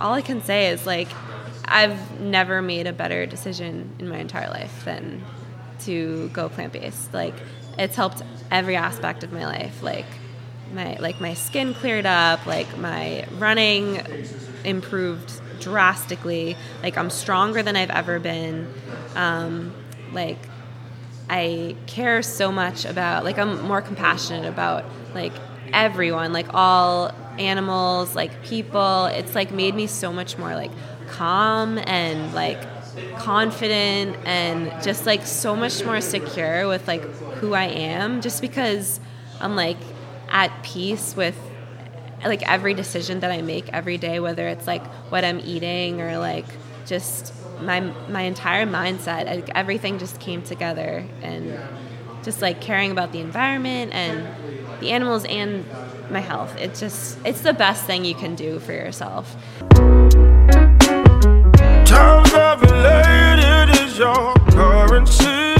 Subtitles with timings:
[0.00, 1.08] all I can say is like
[1.64, 5.24] I've never made a better decision in my entire life than
[5.80, 7.12] to go plant based.
[7.12, 7.34] Like
[7.78, 9.82] it's helped every aspect of my life.
[9.82, 10.06] Like
[10.72, 14.02] my like my skin cleared up, like my running
[14.64, 16.56] improved drastically.
[16.82, 18.72] Like I'm stronger than I've ever been.
[19.14, 19.74] Um,
[20.12, 20.38] like
[21.28, 24.84] I care so much about like I'm more compassionate about
[25.14, 25.32] like
[25.72, 29.06] everyone, like all animals, like people.
[29.06, 30.72] It's like made me so much more like
[31.06, 32.68] calm and like
[33.14, 37.02] confident and just like so much more secure with like
[37.34, 39.00] who I am just because
[39.40, 39.78] I'm like
[40.28, 41.36] at peace with
[42.24, 46.18] like every decision that I make every day whether it's like what I'm eating or
[46.18, 46.46] like
[46.86, 51.60] just my my entire mindset like everything just came together and
[52.22, 54.34] just like caring about the environment and
[54.80, 55.64] the animals and
[56.10, 59.36] my health it's just it's the best thing you can do for yourself
[61.88, 65.54] Times are related is your currency.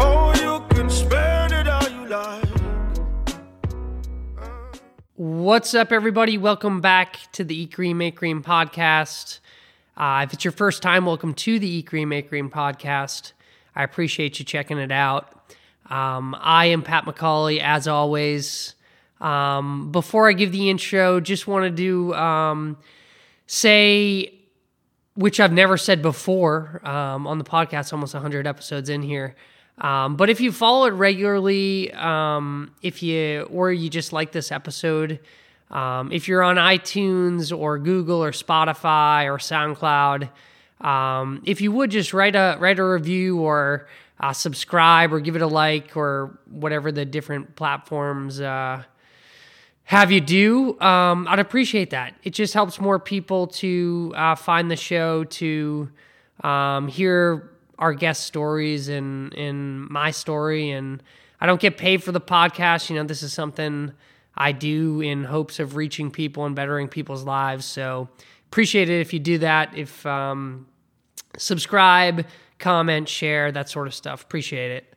[0.00, 2.44] Oh, you can spend it how you like.
[5.14, 6.38] What's up, everybody?
[6.38, 9.38] Welcome back to the Eat Green Make Green podcast.
[9.96, 13.32] Uh, if it's your first time, welcome to the Eat Green Make Green podcast.
[13.76, 15.39] I appreciate you checking it out.
[15.90, 18.74] Um, I am Pat McCauley, as always.
[19.20, 22.78] Um, before I give the intro, just want to um,
[23.46, 24.32] say,
[25.14, 29.34] which I've never said before um, on the podcast, almost 100 episodes in here.
[29.78, 34.52] Um, but if you follow it regularly, um, if you or you just like this
[34.52, 35.18] episode,
[35.72, 40.30] if you're on iTunes or Google or Spotify or SoundCloud,
[41.46, 43.88] if you would just write a write a review or
[44.20, 48.82] uh, subscribe or give it a like or whatever the different platforms uh,
[49.90, 52.14] have you do, um, I'd appreciate that.
[52.22, 55.90] It just helps more people to uh, find the show to
[56.44, 60.70] um, hear our guest stories and and my story.
[60.70, 61.02] And
[61.40, 62.88] I don't get paid for the podcast.
[62.88, 63.92] You know, this is something
[64.36, 67.66] I do in hopes of reaching people and bettering people's lives.
[67.66, 68.08] So
[68.46, 69.76] appreciate it if you do that.
[69.76, 70.68] If um,
[71.36, 72.26] subscribe,
[72.60, 74.22] comment, share, that sort of stuff.
[74.22, 74.94] Appreciate it.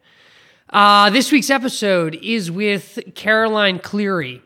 [0.69, 4.41] Uh, this week's episode is with Caroline Cleary.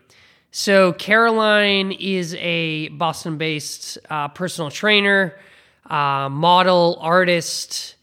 [0.52, 5.38] So, Caroline is a Boston based uh, personal trainer,
[5.90, 7.96] uh, model, artist.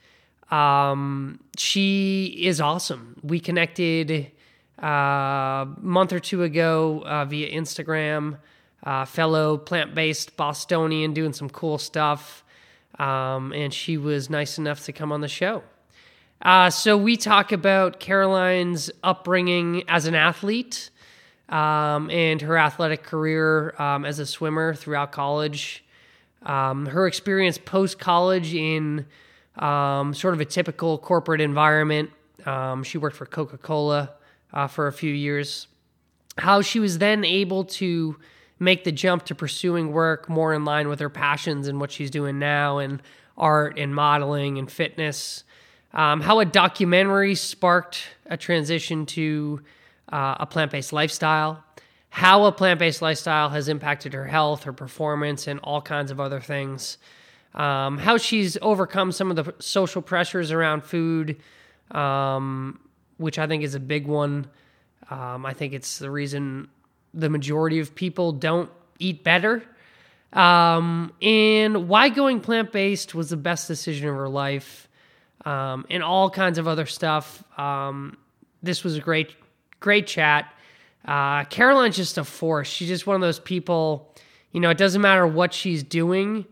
[0.51, 3.19] Um, she is awesome.
[3.23, 4.31] We connected
[4.83, 8.39] uh, a month or two ago uh, via Instagram,
[8.85, 12.44] uh, fellow plant based Bostonian doing some cool stuff.
[12.99, 15.63] Um, and she was nice enough to come on the show.
[16.43, 20.91] Uh, so, we talk about Caroline's upbringing as an athlete
[21.49, 25.85] um, and her athletic career um, as a swimmer throughout college.
[26.43, 29.07] Um, her experience post college in
[29.57, 32.11] um, sort of a typical corporate environment.
[32.45, 34.11] Um, she worked for Coca Cola
[34.53, 35.67] uh, for a few years.
[36.37, 38.17] How she was then able to
[38.65, 42.11] make the jump to pursuing work more in line with her passions and what she's
[42.11, 43.03] doing now, and
[43.37, 45.45] art and modeling and fitness.
[45.93, 49.61] Um, how a documentary sparked a transition to
[50.13, 51.63] uh, a plant based lifestyle,
[52.11, 56.19] how a plant based lifestyle has impacted her health, her performance, and all kinds of
[56.19, 56.99] other things.
[57.55, 61.37] Um, how she's overcome some of the social pressures around food,
[61.93, 62.81] um,
[63.17, 64.49] which I think is a big one.
[65.11, 66.69] Um, I think it's the reason
[67.15, 69.63] the majority of people don't eat better.
[70.33, 74.89] Um, and why going plant based was the best decision of her life,
[75.45, 77.45] um, and all kinds of other stuff.
[77.59, 78.17] Um,
[78.63, 79.35] this was a great
[79.81, 80.53] great chat.
[81.05, 82.67] Uh, Caroline's just a force.
[82.67, 84.15] She's just one of those people,
[84.53, 86.47] you know, it doesn't matter what she's doing,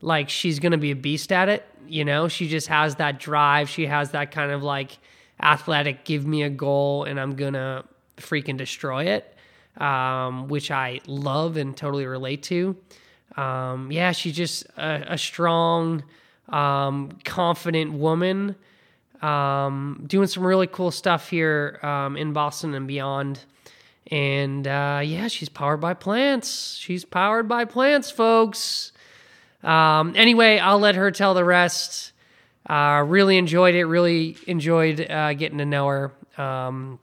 [0.00, 1.66] like she's going to be a beast at it.
[1.86, 3.68] You know, she just has that drive.
[3.68, 4.98] She has that kind of like
[5.40, 7.84] athletic, give me a goal and I'm going to
[8.16, 9.36] freaking destroy it,
[9.78, 12.76] um, which I love and totally relate to.
[13.36, 16.02] Um, yeah, she's just a, a strong,
[16.48, 18.56] um, confident woman
[19.22, 23.40] um, doing some really cool stuff here um, in Boston and beyond.
[24.10, 26.76] And uh, yeah, she's powered by plants.
[26.76, 28.92] She's powered by plants, folks.
[29.62, 32.12] Um, anyway, I'll let her tell the rest.
[32.68, 33.84] Uh, really enjoyed it.
[33.84, 36.98] Really enjoyed uh, getting to know her.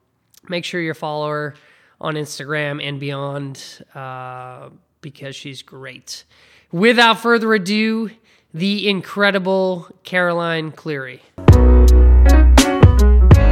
[0.48, 1.56] Make sure you follow her
[2.00, 4.69] on Instagram and beyond uh,
[5.01, 6.24] because she's great.
[6.71, 8.12] Without further ado,
[8.53, 11.21] the incredible Caroline Cleary.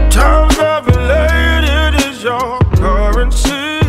[0.10, 3.80] Times are related is your currency.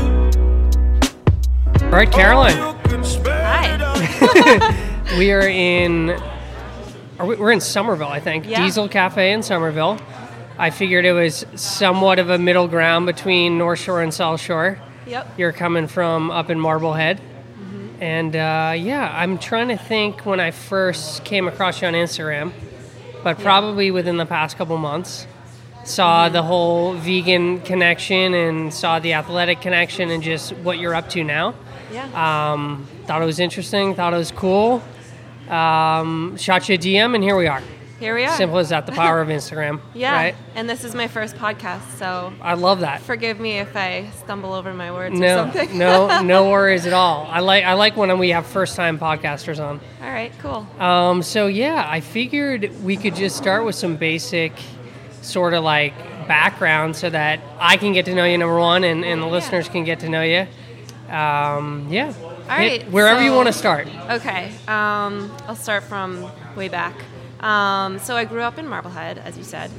[1.85, 2.57] All right, Caroline.
[2.59, 3.65] Oh, you can spend
[5.19, 6.11] we are in.
[7.19, 8.47] Are we, we're in Somerville, I think.
[8.47, 8.63] Yeah.
[8.63, 9.99] Diesel Cafe in Somerville.
[10.59, 14.79] I figured it was somewhat of a middle ground between North Shore and South Shore.
[15.07, 15.39] Yep.
[15.39, 17.21] You're coming from up in Marblehead.
[18.01, 22.53] And uh, yeah, I'm trying to think when I first came across you on Instagram,
[23.23, 25.27] but probably within the past couple months.
[25.85, 31.11] Saw the whole vegan connection and saw the athletic connection and just what you're up
[31.11, 31.55] to now.
[31.93, 32.53] Yeah.
[32.53, 34.83] Um, thought it was interesting, thought it was cool.
[35.49, 37.63] Um, shot you a DM, and here we are.
[38.05, 38.37] Here we are.
[38.37, 39.81] Simple as that, the power of Instagram.
[39.95, 40.13] Yeah.
[40.13, 40.35] Right?
[40.55, 43.01] And this is my first podcast, so I love that.
[43.01, 45.79] forgive me if I stumble over my words or No, something.
[45.79, 47.27] no, no worries at all.
[47.31, 49.81] I like I like when we have first time podcasters on.
[50.03, 50.67] All right, cool.
[50.79, 54.53] Um, so yeah, I figured we could just start with some basic
[55.23, 55.95] sort of like
[56.29, 59.71] background so that I can get to know you number one and, and the listeners
[59.71, 60.47] can get to know you.
[61.09, 62.13] Um, yeah.
[62.21, 63.89] All right, wherever you want to start.
[64.11, 66.95] Okay, um, I'll start from way back.
[67.45, 69.71] Um, so I grew up in Marblehead, as you said.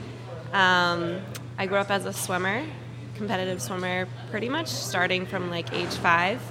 [0.54, 1.20] Um,
[1.58, 2.64] I grew up as a swimmer,
[3.16, 6.42] competitive swimmer, pretty much starting from like age five.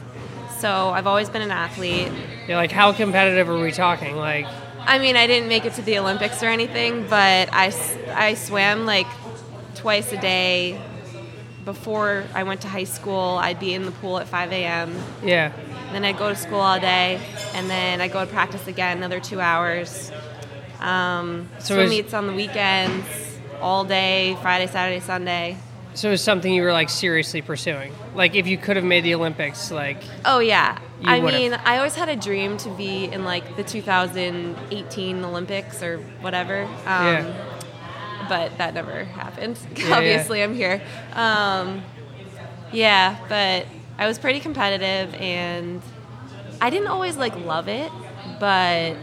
[0.59, 2.11] So I've always been an athlete.
[2.49, 4.17] Yeah, like how competitive are we talking?
[4.17, 4.47] Like
[4.87, 7.73] I mean, I didn't make it to the Olympics or anything, but I,
[8.13, 9.07] I swam like
[9.75, 10.81] twice a day.
[11.65, 14.95] Before I went to high school, I'd be in the pool at 5 a.m.
[15.25, 15.51] yeah.
[15.93, 17.19] Then I'd go to school all day,
[17.55, 20.11] and then I'd go to practice again another two hours.
[20.85, 23.07] Um, So swim meets on the weekends,
[23.61, 25.57] all day, Friday, Saturday, Sunday.
[25.95, 27.93] So it was something you were like seriously pursuing.
[28.17, 31.39] Like if you could have made the Olympics, like Oh yeah, I would've.
[31.39, 36.65] mean, I always had a dream to be in like the 2018 Olympics or whatever.
[36.65, 36.69] Um,
[37.07, 37.51] Yeah.
[38.29, 39.59] But that never happened.
[39.77, 39.97] yeah.
[39.97, 40.83] Obviously, I'm here.
[41.13, 41.83] Um,
[42.73, 43.67] yeah, but
[43.99, 45.81] I was pretty competitive, and
[46.61, 47.93] I didn't always like love it,
[48.41, 48.97] but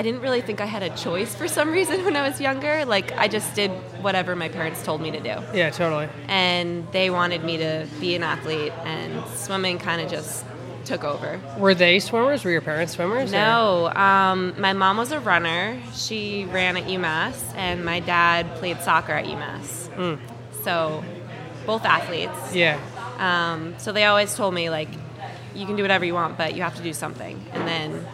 [0.00, 2.86] I didn't really think I had a choice for some reason when I was younger.
[2.86, 3.70] Like I just did
[4.02, 6.08] whatever my parents told me to do yeah, totally.
[6.26, 10.46] and they wanted me to be an athlete and swimming kind of just
[10.86, 12.44] took over Were they swimmers?
[12.46, 13.30] Were your parents swimmers?
[13.30, 18.80] no um, my mom was a runner she ran at umass and my dad played
[18.80, 20.18] soccer at umass
[20.64, 21.04] so
[21.66, 22.80] both athletes Yeah.
[23.18, 24.88] um, so they always told me like
[25.54, 28.06] you can do whatever you want but you have to do something and then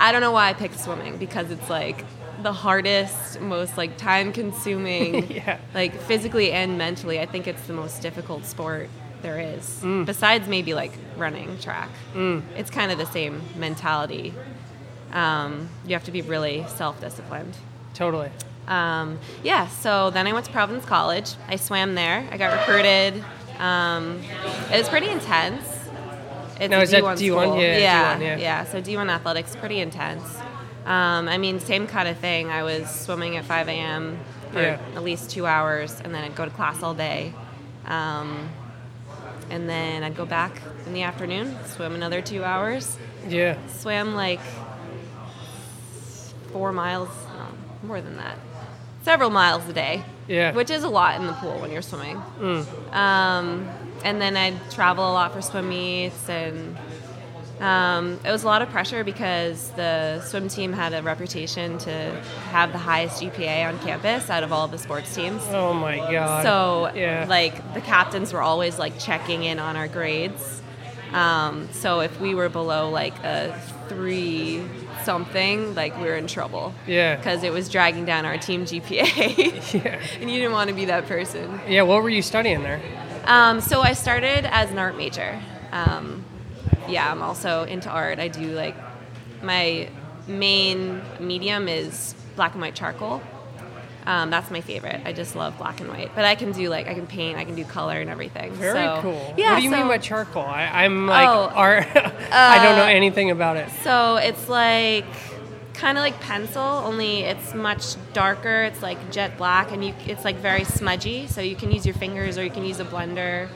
[0.00, 2.04] i don't know why i picked swimming because it's like
[2.42, 5.58] the hardest most like time consuming Yeah.
[5.74, 8.88] like physically and mentally i think it's the most difficult sport
[9.22, 10.04] there is Mm.
[10.06, 14.34] besides maybe like running track it's kind of the same mentality
[15.12, 17.56] um, you have to be really self-disciplined
[17.94, 18.28] Totally.
[18.68, 21.30] um, yeah, so then I went to Providence College.
[21.48, 22.28] I swam there.
[22.30, 23.24] I got recruited.
[23.58, 24.20] Um,
[24.70, 25.64] it was pretty intense.
[26.60, 27.18] It's Now, a is that D1 D1?
[27.18, 27.60] school.
[27.60, 28.64] Yeah, yeah, D1, yeah.
[28.64, 30.22] So D1 athletics, pretty intense.
[30.86, 32.48] Um, I mean, same kind of thing.
[32.48, 34.18] I was swimming at 5 a.m.
[34.52, 34.78] for Yeah.
[34.94, 37.32] at least two hours, and then I'd go to class all day.
[37.86, 38.48] Um,
[39.50, 42.96] and then I'd go back in the afternoon, swim another two hours,
[43.28, 43.56] Yeah.
[43.68, 44.40] swam like
[46.52, 48.38] four miles, no, more than that,
[49.02, 50.04] several miles a day.
[50.28, 50.52] Yeah.
[50.52, 52.20] Which is a lot in the pool when you're swimming.
[52.92, 53.68] Um,
[54.04, 56.76] and then I'd travel a lot for swim meets, and
[57.60, 61.90] um, it was a lot of pressure because the swim team had a reputation to
[62.50, 65.42] have the highest GPA on campus out of all the sports teams.
[65.48, 66.42] Oh my god.
[66.42, 67.24] So, yeah.
[67.28, 70.62] like, the captains were always like checking in on our grades.
[71.12, 74.62] Um, so if we were below like a three
[75.04, 76.74] something, like we were in trouble.
[76.86, 77.16] Yeah.
[77.16, 79.46] Because it was dragging down our team GPA.
[79.84, 80.00] Yeah.
[80.20, 81.60] and you didn't want to be that person.
[81.68, 81.82] Yeah.
[81.82, 82.80] What were you studying there?
[83.26, 85.40] Um, so I started as an art major.
[85.72, 86.24] Um,
[86.88, 88.18] yeah, I'm also into art.
[88.18, 88.76] I do like
[89.42, 89.88] my
[90.28, 93.22] main medium is black and white charcoal.
[94.06, 95.00] Um, that's my favorite.
[95.04, 96.12] I just love black and white.
[96.14, 98.52] But I can do like I can paint, I can do color and everything.
[98.52, 99.34] Very So- cool.
[99.36, 99.50] Yeah.
[99.52, 100.42] what do you so, mean by charcoal?
[100.44, 101.86] I, I'm like Oh, art.
[101.96, 103.68] I don't know anything about it.
[103.82, 105.04] So it's like
[105.76, 108.62] kind of like pencil, only it's much darker.
[108.62, 111.26] It's like jet black, and you it's like very smudgy.
[111.28, 113.48] So you can use your fingers or you can use a blender.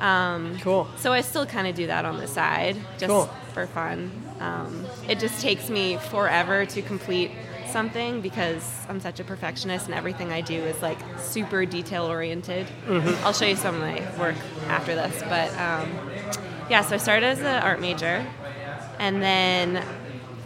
[0.00, 0.88] Um, Cool.
[0.96, 3.26] So I still kind of do that on the side, just Cool.
[3.54, 4.10] for fun.
[4.40, 7.30] Um, it just takes me forever to complete
[7.70, 12.66] something because I'm such a perfectionist and everything I do is like super detail oriented.
[12.86, 13.24] Mm-hmm.
[13.26, 14.36] I'll show you some of my work
[14.68, 15.88] after this, but um,
[16.70, 16.82] yeah.
[16.82, 18.26] So I started as an art major,
[18.98, 19.82] and then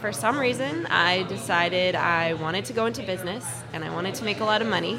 [0.00, 4.24] for some reason I decided I wanted to go into business and I wanted to
[4.24, 4.98] make a lot of money.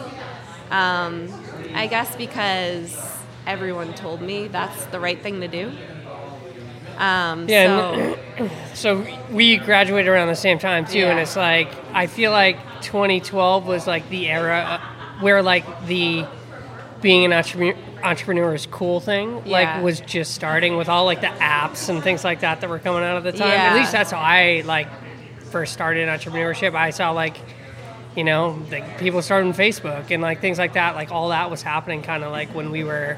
[0.70, 1.28] Um,
[1.74, 2.96] I guess because
[3.48, 5.72] everyone told me that's the right thing to do.
[6.98, 12.08] Um, Yeah, so, So we graduated around the same time too, and it's like I
[12.08, 16.26] feel like 2012 was like the era uh, where like the
[17.02, 17.34] being an
[18.04, 19.52] entrepreneur entrepreneur is cool thing Yeah.
[19.76, 22.80] like was just starting with all like the apps and things like that that were
[22.80, 23.50] coming out at the time.
[23.52, 24.88] At least that's how I like
[25.52, 26.76] first started entrepreneurship.
[26.76, 27.38] I saw like
[28.16, 30.96] you know like people starting Facebook and like things like that.
[30.96, 33.18] Like all that was happening kind of like when we were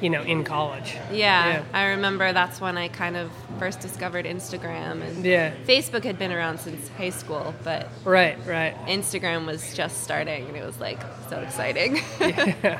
[0.00, 0.94] you know in college.
[1.10, 1.62] Yeah, Yeah.
[1.72, 5.52] I remember that's when I kind of first discovered Instagram and Yeah.
[5.66, 8.38] Facebook had been around since high school, but Right.
[8.46, 8.76] Right.
[8.86, 12.00] Instagram was just starting and it was like so exciting.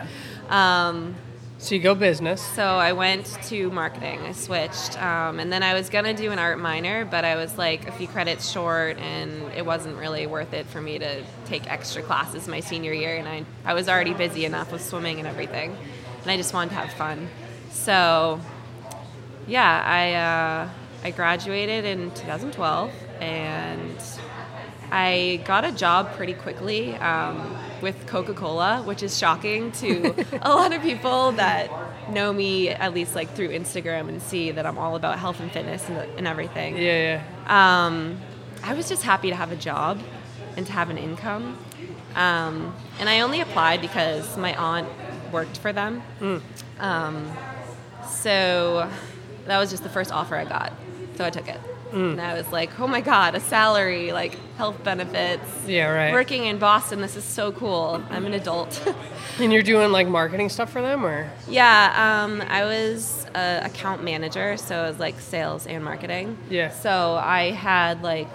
[1.60, 2.40] So you go business.
[2.40, 4.20] so I went to marketing.
[4.20, 7.58] I switched, um, and then I was gonna do an art minor, but I was
[7.58, 11.68] like a few credits short, and it wasn't really worth it for me to take
[11.70, 13.16] extra classes my senior year.
[13.16, 15.76] And I I was already busy enough with swimming and everything,
[16.22, 17.28] and I just wanted to have fun.
[17.72, 18.40] So
[19.48, 20.68] yeah, I uh,
[21.02, 24.00] I graduated in 2012, and
[24.90, 30.50] I got a job pretty quickly um, with Coca Cola, which is shocking to a
[30.50, 31.70] lot of people that
[32.10, 35.52] know me at least like through Instagram and see that I'm all about health and
[35.52, 36.76] fitness and, and everything.
[36.76, 37.22] Yeah.
[37.48, 37.86] Yeah.
[37.86, 38.18] Um,
[38.62, 40.00] I was just happy to have a job
[40.56, 41.58] and to have an income.
[42.14, 44.88] Um, and I only applied because my aunt
[45.32, 46.02] worked for them.
[46.80, 47.30] Um,
[48.08, 48.90] so
[49.46, 50.72] that was just the first offer I got.
[51.16, 51.60] So I took it.
[51.92, 55.48] And I was like, oh my God, a salary, like health benefits.
[55.66, 55.88] Yeah.
[55.88, 56.12] Right.
[56.12, 58.02] Working in Boston, this is so cool.
[58.10, 58.86] I'm an adult.
[59.40, 64.02] And you're doing like marketing stuff for them, or Yeah, um, I was a account
[64.02, 66.36] manager, so it was like sales and marketing.
[66.50, 66.70] Yeah.
[66.70, 68.26] So I had like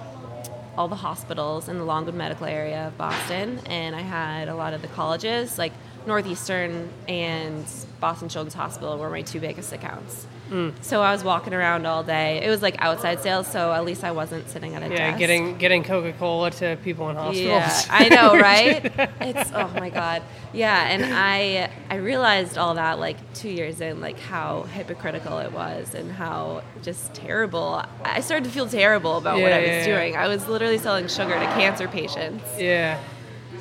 [0.77, 4.74] all the hospitals in the Longwood medical area of Boston, and I had a lot
[4.74, 5.74] of the colleges, like
[6.07, 7.65] Northeastern and
[8.00, 10.25] Boston Children's Hospital, were my two biggest accounts.
[10.50, 10.73] Mm.
[10.81, 12.43] So I was walking around all day.
[12.43, 15.19] It was like outside sales, so at least I wasn't sitting at a yeah, desk.
[15.19, 17.47] getting getting Coca Cola to people in hospitals.
[17.47, 18.85] Yeah, I know, right?
[19.21, 20.23] It's oh my god.
[20.53, 25.51] Yeah, and I I realized all that like two years in, like how hypocritical it
[25.51, 27.83] was and how just terrible.
[28.03, 29.85] I started to feel terrible about what I was yeah, yeah.
[29.85, 30.15] doing.
[30.15, 33.00] I was literally selling sugar to cancer patients yeah.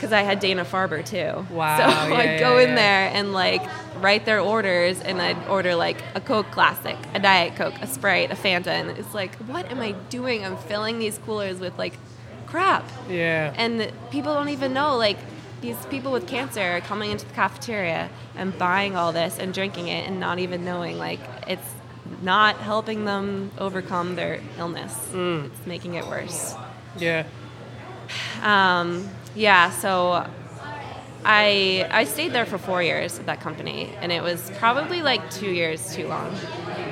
[0.03, 1.47] Because I had Dana Farber too.
[1.55, 2.75] Wow, So yeah, I'd yeah, go in yeah.
[2.75, 3.63] there and like
[4.01, 8.33] write their orders, and I'd order like a Coke Classic, a Diet Coke, a Sprite,
[8.33, 10.45] a Fanta, and it's like, what am I doing?
[10.45, 11.97] I'm filling these coolers with like
[12.47, 13.55] crap Yeah.
[13.57, 15.17] and people don't even know like
[15.63, 19.89] these people with cancer are coming into the cafeteria and buying all this and drinking
[19.89, 21.67] it and not even knowing like it's
[22.21, 26.55] not helping them overcome their illness it's making it worse
[26.99, 27.25] yeah.
[28.43, 30.27] um, yeah so
[31.25, 35.31] I, I stayed there for four years at that company and it was probably like
[35.31, 36.35] two years too long.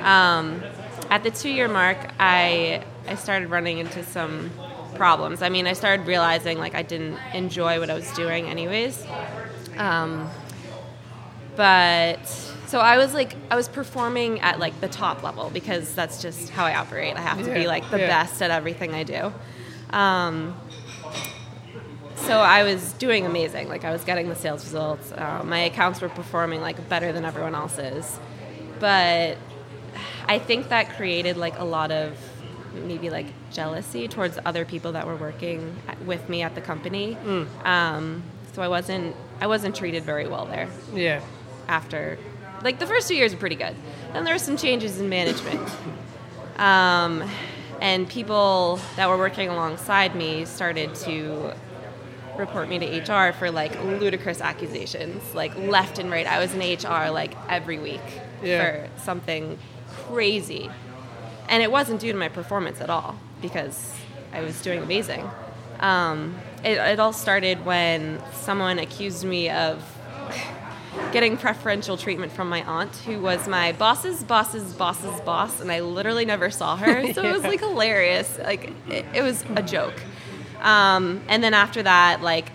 [0.03, 0.63] Um,
[1.09, 4.49] at the two year mark I, I started running into some
[4.95, 5.41] problems.
[5.41, 9.05] I mean i started realizing like i didn't enjoy what i was doing anyways.
[9.77, 10.29] Um,
[11.57, 12.25] but
[12.67, 16.49] so i was like i was performing at like the top level because that's just
[16.51, 17.17] how i operate.
[17.17, 18.07] I have to be like the yeah.
[18.07, 19.33] best at everything i do.
[19.89, 20.55] Um,
[22.25, 23.67] so I was doing amazing.
[23.69, 25.11] Like I was getting the sales results.
[25.11, 28.19] Uh, my accounts were performing like better than everyone else's.
[28.79, 29.37] But
[30.27, 32.17] I think that created like a lot of
[32.73, 35.75] maybe like jealousy towards other people that were working
[36.05, 37.17] with me at the company.
[37.65, 38.23] Um,
[38.53, 41.21] so I wasn't I wasn't treated very well there Yeah.
[41.67, 42.17] after
[42.63, 43.75] like the first two years were pretty good.
[44.13, 45.67] Then there were some changes in management.
[46.57, 47.27] Um,
[47.81, 51.53] and people that were working alongside me started to
[52.41, 56.27] report me to HR for like ludicrous accusations, like left and right.
[56.27, 58.01] I was in HR like every week
[58.43, 58.87] Yeah.
[58.87, 59.57] for something
[60.07, 60.69] crazy.
[61.47, 63.93] And it wasn't due to my performance at all because
[64.33, 65.29] I was doing amazing.
[65.79, 69.83] Um, it, it all started when someone accused me of
[71.11, 75.79] getting preferential treatment from my aunt, who was my boss's boss's boss's boss, and I
[75.81, 77.01] literally never saw her.
[77.13, 78.37] So it was like hilarious.
[78.39, 79.95] Like it, it was a joke.
[80.61, 82.51] Um, and then after that, like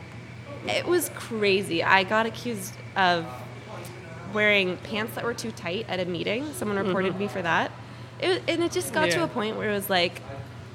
[0.68, 1.82] it was crazy.
[1.82, 3.24] I got accused of
[4.32, 6.52] wearing pants that were too tight at a meeting.
[6.54, 7.70] Someone reported me for that.
[8.20, 10.22] It, and it just got to a point where it was like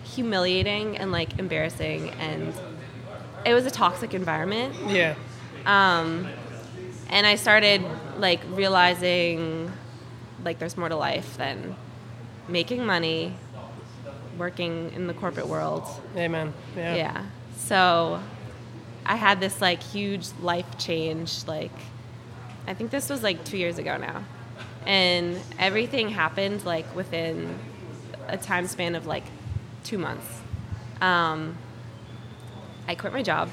[0.04, 2.54] humiliating and like embarrassing, and
[3.46, 5.16] it was a toxic environment Yeah.
[5.66, 6.28] um,
[7.10, 7.84] and I started
[8.18, 9.72] like realizing
[10.44, 11.76] like there's more to life than
[12.48, 13.34] making money,
[14.42, 15.84] working in the corporate world.
[16.18, 16.52] Amen.
[16.76, 16.96] Yeah.
[16.96, 17.26] Yeah.
[17.56, 18.20] So
[19.06, 21.46] I had this like huge life change.
[21.48, 21.72] Like
[22.68, 24.24] I think this was like two years ago now,
[24.86, 27.58] and everything happened like within
[28.28, 29.24] a time span of like
[29.84, 30.28] two months.
[31.02, 31.56] Um,
[32.88, 33.48] I quit my job,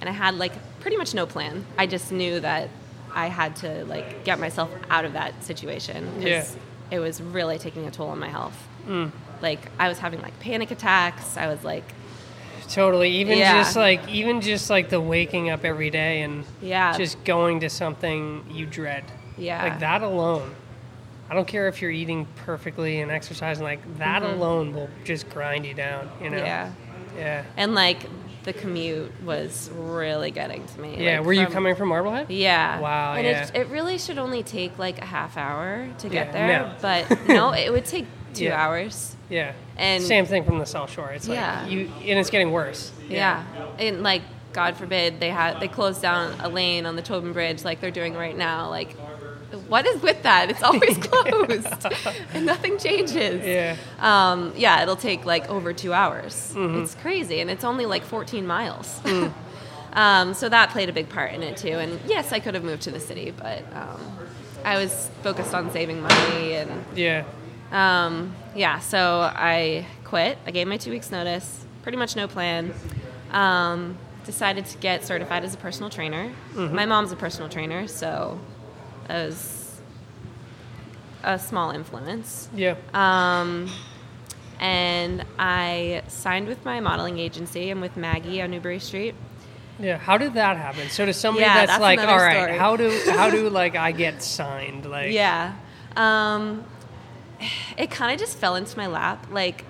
[0.00, 1.64] and I had like pretty much no plan.
[1.78, 2.68] I just knew that
[3.14, 6.56] I had to like get myself out of that situation because
[6.90, 8.58] it was really taking a toll on my health.
[9.44, 11.36] Like I was having like panic attacks.
[11.36, 11.84] I was like,
[12.70, 13.10] Totally.
[13.16, 13.62] Even Yeah.
[13.62, 16.96] just like even just like the waking up every day and Yeah.
[16.96, 19.04] just going to something you dread.
[19.36, 19.62] Yeah.
[19.62, 20.54] Like that alone.
[21.30, 23.64] I don't care if you're eating perfectly and exercising.
[23.64, 26.10] Like that alone will just grind you down.
[26.22, 26.38] You know.
[26.38, 26.46] Mm-hmm.
[26.46, 26.72] yeah.
[27.18, 27.44] Yeah.
[27.58, 27.98] And like
[28.44, 30.96] the commute was really getting to me.
[30.98, 31.18] Yeah.
[31.18, 32.30] Like, Were you coming from Marblehead?
[32.30, 32.78] Yeah.
[32.80, 33.44] Wow, And yeah.
[33.46, 36.74] it, it really should only take like a half hour to get Yeah, there, no.
[36.82, 38.62] but no, it would take two Yeah.
[38.62, 39.16] hours.
[39.34, 39.52] Yeah.
[39.76, 41.10] And- same thing from the South Shore.
[41.10, 41.66] It's like Yeah.
[41.66, 42.92] you and it's getting worse.
[43.08, 43.42] Yeah.
[43.78, 44.22] And like,
[44.52, 47.90] God forbid they had they closed down a lane on the Tobin Bridge like they're
[47.90, 48.68] doing right now.
[48.70, 48.92] Like,
[49.68, 50.50] what is with that?
[50.50, 51.86] It's always closed,
[52.34, 53.44] and nothing changes.
[53.44, 53.76] Yeah.
[54.00, 56.52] Um, yeah, it'll take like over two hours.
[56.54, 56.82] Mm-hmm.
[56.82, 59.00] It's crazy, and it's only like 14 miles.
[59.04, 59.32] Mm.
[59.94, 61.76] um, so that played a big part in it too.
[61.82, 64.00] And yes, I could have moved to the city, but um,
[64.64, 67.24] I was focused on saving money and Yeah.
[67.72, 70.38] um, yeah, so I quit.
[70.46, 71.64] I gave my two weeks notice.
[71.82, 72.72] Pretty much no plan.
[73.30, 76.32] Um, decided to get certified as a personal trainer.
[76.54, 78.38] My mom's a personal trainer, so
[79.08, 79.80] it was
[81.22, 82.48] a small influence.
[82.54, 82.76] Yeah.
[82.92, 83.68] Um,
[84.60, 87.70] and I signed with my modeling agency.
[87.70, 89.14] I'm with Maggie on Newbury Street.
[89.78, 90.88] Yeah, how did that happen?
[90.88, 93.74] So to somebody Yeah, that's, that's like, all right, story." how do how do like
[93.74, 94.86] I get signed?
[94.86, 95.54] Like, Yeah.
[95.96, 96.64] Um,
[97.76, 99.26] it kind of just fell into my lap.
[99.30, 99.64] Like,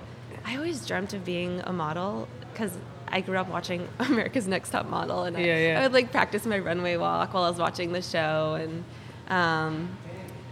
[0.45, 2.73] I always dreamt of being a model because
[3.09, 5.81] I grew up watching America's Next Top Model, and I, Yeah, yeah.
[5.81, 8.85] I would like practice my runway walk while I was watching the show, and
[9.29, 9.97] um,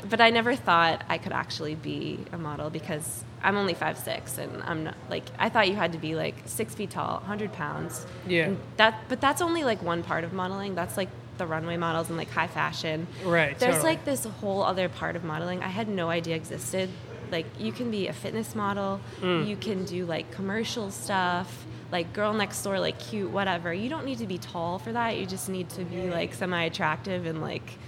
[0.08, 4.38] but I never thought I could actually be a model because I'm only five six,
[4.38, 7.52] and I'm not like I thought you had to be like six feet tall, 100
[7.52, 8.06] pounds.
[8.26, 8.46] Yeah.
[8.46, 10.74] And that, but that's only like one part of modeling.
[10.74, 13.06] That's like the runway models and like high fashion.
[13.24, 13.94] Right, There's totally.
[13.94, 16.90] like this whole other part of modeling I had no idea existed.
[17.32, 19.46] Like you can be a fitness model, Mm.
[19.48, 23.72] you can do like commercial stuff, like girl next door, like cute, whatever.
[23.74, 25.16] You don't need to be tall for that.
[25.16, 27.78] You just need to be like semi attractive and like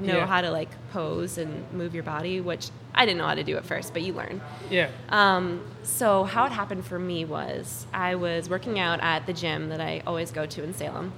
[0.00, 0.26] know Yeah.
[0.26, 3.56] how to like pose and move your body, which I didn't know how to do
[3.56, 4.40] at first, but you learn.
[4.70, 4.88] Yeah.
[5.08, 9.68] Um, so how it happened for me was I was working out at the gym
[9.70, 11.12] that I always go to in Salem,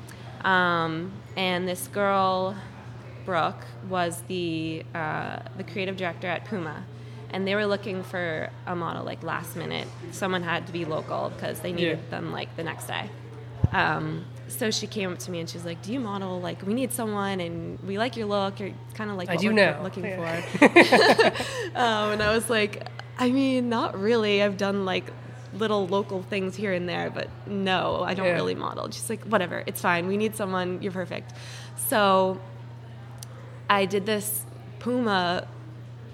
[0.45, 2.57] um, and this girl,
[3.27, 6.85] Brooke, was the uh, the creative director at Puma,
[7.33, 9.87] and they were looking for a model like last minute.
[10.13, 12.11] Someone had to be local because they needed Yeah.
[12.11, 13.09] them like the next day.
[13.73, 16.41] Um, so she came up to me and she was like, "Do you model?
[16.41, 18.59] Like, we need someone, and we like your look.
[18.59, 19.83] You're kind of like I what do we're now.
[19.83, 20.41] looking Yeah.
[20.41, 22.89] for." um, and I was like,
[23.19, 24.43] I mean, not really.
[24.43, 25.13] I've done like
[25.55, 28.33] little local things here and there, but no, I don't Yeah.
[28.33, 28.91] really model.
[28.91, 30.07] She's like, whatever, it's fine.
[30.09, 30.81] We need someone.
[30.83, 31.33] You're perfect.
[31.77, 32.41] So
[33.69, 34.45] I did this
[34.81, 35.47] Puma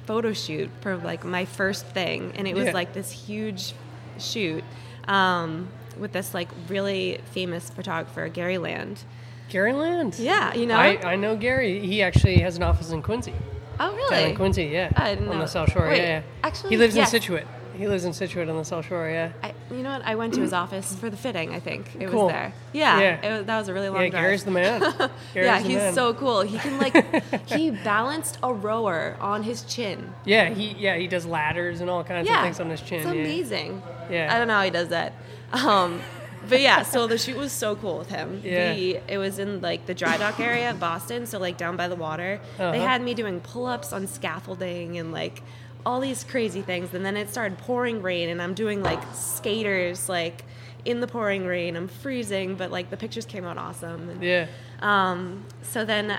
[0.07, 2.73] photo shoot for like my first thing, and it was Yeah.
[2.73, 3.75] like this huge
[4.19, 4.65] shoot
[5.09, 9.01] um, with this like really famous photographer, Gary Land.
[9.49, 10.19] Gary Land.
[10.19, 10.77] Yeah, you know.
[10.77, 11.79] I, I know Gary.
[11.87, 13.33] He actually has an office in Quincy.
[13.79, 14.31] oh, Down really?
[14.31, 14.91] in Quincy, yeah.
[14.97, 15.43] I didn't on know.
[15.43, 16.23] the South Shore, Wait, yeah, yeah.
[16.43, 17.13] actually, he lives yes.
[17.13, 17.47] in Scituate.
[17.77, 19.33] He lives in Scituate on the South Shore, yeah.
[19.43, 20.03] I, you know what?
[20.05, 21.55] I went to his office for the fitting.
[21.55, 22.25] I think it Cool.
[22.25, 22.53] was there.
[22.73, 23.27] Yeah, Yeah.
[23.39, 24.23] It that was a really long Yeah, drive.
[24.23, 24.81] Gary's the man.
[24.81, 25.95] Gary's yeah, the he's man.
[25.95, 26.41] so cool.
[26.43, 26.95] He can like
[27.47, 30.13] he balanced a rower on his chin.
[30.25, 33.01] Yeah, he yeah he does ladders and all kinds Yeah, of things on his chin.
[33.01, 33.83] It's amazing.
[34.11, 34.33] Yeah.
[34.35, 35.13] I don't know how he does that.
[35.53, 36.01] Um,
[36.49, 38.41] but yeah, so the shoot was so cool with him.
[38.45, 38.73] Yeah.
[38.75, 41.89] The, it was in like the dry dock area of Boston, so like down by
[41.89, 42.41] the water.
[42.59, 42.79] They Uh-huh.
[42.87, 45.43] had me doing pull-ups on scaffolding and like
[45.87, 46.93] all these crazy things.
[46.95, 50.45] And then it started pouring rain, and I'm doing like skaters like
[50.85, 51.77] in the pouring rain.
[51.77, 54.09] I'm freezing, but like the pictures came out awesome.
[54.11, 54.47] And, Yeah.
[54.81, 56.19] um, so then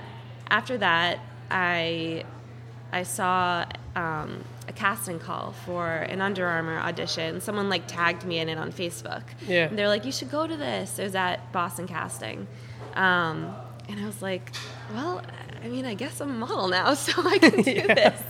[0.50, 2.24] after that, I
[2.90, 7.40] I saw um, a casting call for an Under Armour audition.
[7.42, 9.24] Someone like tagged me in it on Facebook.
[9.46, 9.66] Yeah.
[9.68, 12.46] And they're like, "You should go to this." It was at Boston Casting,
[12.94, 13.54] um,
[13.90, 14.52] and I was like,
[14.94, 15.20] "Well,
[15.62, 17.94] I mean, I guess I'm a model now, so I can do Yeah.
[17.94, 18.22] this."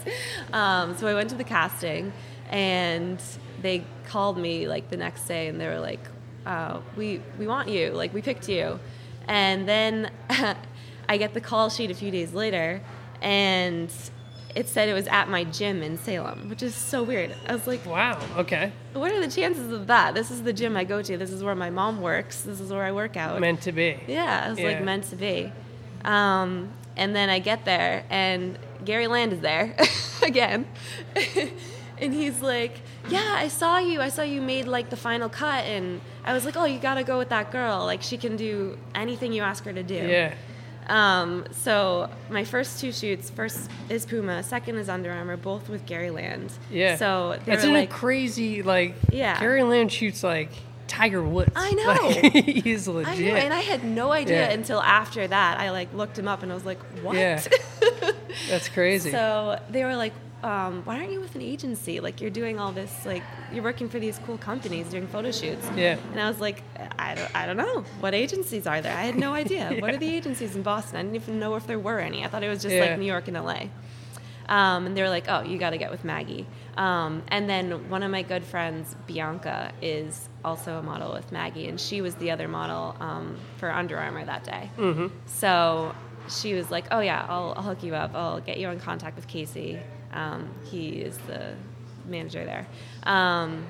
[0.53, 2.13] Um, so I went to the casting,
[2.51, 3.21] and
[3.63, 6.01] they called me like the next day, and they were like,
[6.47, 7.91] uh, "We we want you.
[7.91, 8.79] Like we picked you."
[9.27, 10.11] And then
[11.09, 12.81] I get the call sheet a few days later,
[13.21, 13.93] and
[14.55, 17.35] it said it was at my gym in Salem, which is so weird.
[17.47, 18.19] I was like, Wow.
[18.39, 18.73] Okay.
[18.95, 20.15] "What are the chances of that?
[20.15, 21.17] This is the gym I go to.
[21.19, 22.41] This is where my mom works.
[22.43, 23.99] This is where I work out." Meant to be.
[24.07, 24.67] Yeah, it was Yeah.
[24.69, 25.53] like meant to be.
[26.05, 29.75] Um, and then I get there, and Gary Land is there
[30.23, 30.67] again.
[31.99, 34.01] and he's like, yeah, I saw you.
[34.01, 37.05] I saw you made like the final cut, and I was like, oh, you gotta
[37.05, 37.85] go with that girl.
[37.87, 39.95] Like she can do anything you ask her to do.
[39.95, 40.35] Yeah.
[40.89, 45.85] Um, so my first two shoots, first is Puma, second is Under Armour, both with
[45.85, 46.51] Gary Land.
[46.71, 46.97] Yeah.
[46.97, 48.95] So they That's in like, a crazy like.
[49.13, 49.39] Yeah.
[49.39, 50.51] Gary Land shoots like
[50.89, 51.53] Tiger Woods.
[51.55, 52.31] I know.
[52.31, 53.09] Like, he's legit.
[53.09, 54.53] I know, and I had no idea Yeah.
[54.55, 55.61] until after that.
[55.61, 57.17] I like looked him up, and I was like, what?
[57.17, 57.41] Yeah.
[58.49, 59.11] That's crazy.
[59.11, 61.99] So they were like, um, why aren't you with an agency?
[62.01, 63.23] Like you're doing all this, like
[63.53, 65.67] you're working for these cool companies doing photo shoots.
[65.77, 65.99] Yeah.
[66.13, 66.63] And I was like,
[66.99, 67.85] I don't, I don't know.
[68.01, 68.97] What agencies are there?
[68.97, 69.77] I had no idea.
[69.81, 70.97] What are the agencies in Boston?
[70.97, 72.25] I didn't even know if there were any.
[72.25, 72.83] I thought it was just Yeah.
[72.83, 73.65] like New York and LA.
[74.49, 76.47] Um, and they were like, oh, you got to get with Maggie.
[76.77, 81.69] Um, and then one of my good friends, Bianca, is also a model with Maggie,
[81.69, 84.71] and she was the other model um, for Under Armour that day.
[84.79, 85.09] Mm-hmm.
[85.27, 85.95] So
[86.31, 88.15] she was like, oh, yeah, I'll, I'll hook you up.
[88.15, 89.79] I'll get you in contact with Casey.
[90.13, 91.55] Um, he is the
[92.07, 92.67] manager there.
[93.03, 93.67] Um,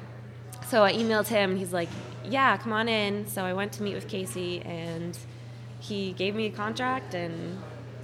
[0.66, 1.88] so I emailed him, and he's like,
[2.24, 3.26] yeah, come on in.
[3.26, 5.18] So I went to meet with Casey, and
[5.80, 7.58] he gave me a contract, and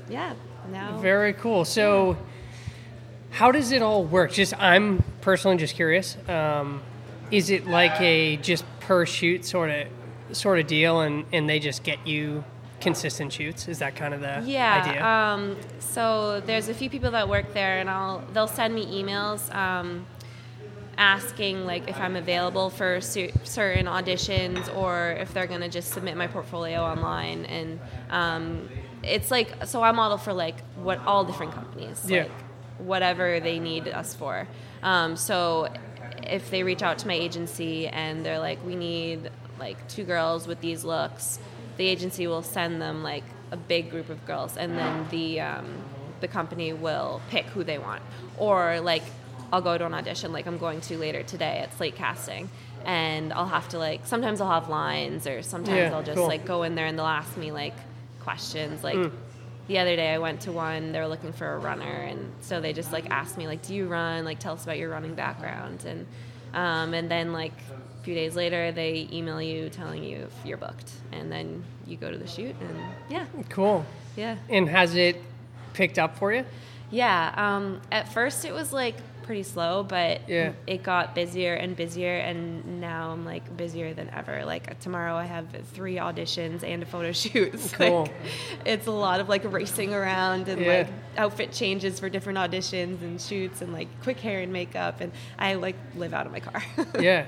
[0.08, 0.34] yeah,
[0.70, 0.98] now.
[0.98, 1.64] Very cool.
[1.64, 2.16] So,
[3.34, 4.32] how does it all work?
[4.32, 6.16] Just I'm personally just curious.
[6.28, 6.82] Um,
[7.32, 9.88] is it like a just per shoot sort of
[10.36, 12.44] sort of deal, and and they just get you
[12.80, 13.66] consistent shoots?
[13.66, 14.84] Is that kind of the Yeah.
[14.84, 15.04] idea?
[15.04, 19.52] Um, so there's a few people that work there, and I'll they'll send me emails
[19.54, 20.06] um,
[20.96, 26.16] asking like if I'm available for cer- certain auditions or if they're gonna just submit
[26.16, 27.46] my portfolio online.
[27.46, 28.68] And um,
[29.02, 32.04] it's like so I model for like what all different companies.
[32.06, 32.22] Yeah.
[32.22, 32.30] Like,
[32.78, 34.46] whatever they need us for.
[34.82, 35.68] Um, so
[36.22, 40.46] if they reach out to my agency and they're like, we need like two girls
[40.46, 41.38] with these looks,
[41.76, 45.66] the agency will send them like a big group of girls, and then the um,
[46.20, 48.02] the company will pick who they want.
[48.38, 49.02] Or like
[49.52, 52.48] I'll go to an audition, like I'm going to later today at Slate Casting.
[52.86, 56.26] And I'll have to like sometimes I'll have lines or sometimes Yeah, I'll just cool.
[56.28, 57.74] like go in there and they'll ask me like
[58.20, 59.12] questions like Mm.
[59.68, 62.60] The other day I went to one, they were looking for a runner, and so
[62.60, 64.24] they just like asked me like, "Do you run?
[64.24, 66.06] Like, tell us about your running background." And
[66.52, 67.52] um, and then like
[68.00, 71.96] a few days later, they email you telling you if you're booked, and then you
[71.96, 73.84] go to the shoot, and yeah, cool.
[74.16, 75.16] yeah, And has it
[75.72, 76.44] picked up for you?
[76.90, 77.32] yeah.
[77.36, 80.52] Um, at first, it was like pretty slow, but Yeah.
[80.66, 84.44] it got busier and busier, and now I'm like busier than ever.
[84.44, 87.54] Like tomorrow, I have three auditions and a photo shoot.
[87.54, 88.02] It's, Cool.
[88.02, 88.12] like,
[88.64, 90.68] it's a lot of like racing around and Yeah.
[90.78, 95.10] like outfit changes for different auditions and shoots and like quick hair and makeup, and
[95.38, 96.62] I like live out of my car.
[97.00, 97.24] Yeah.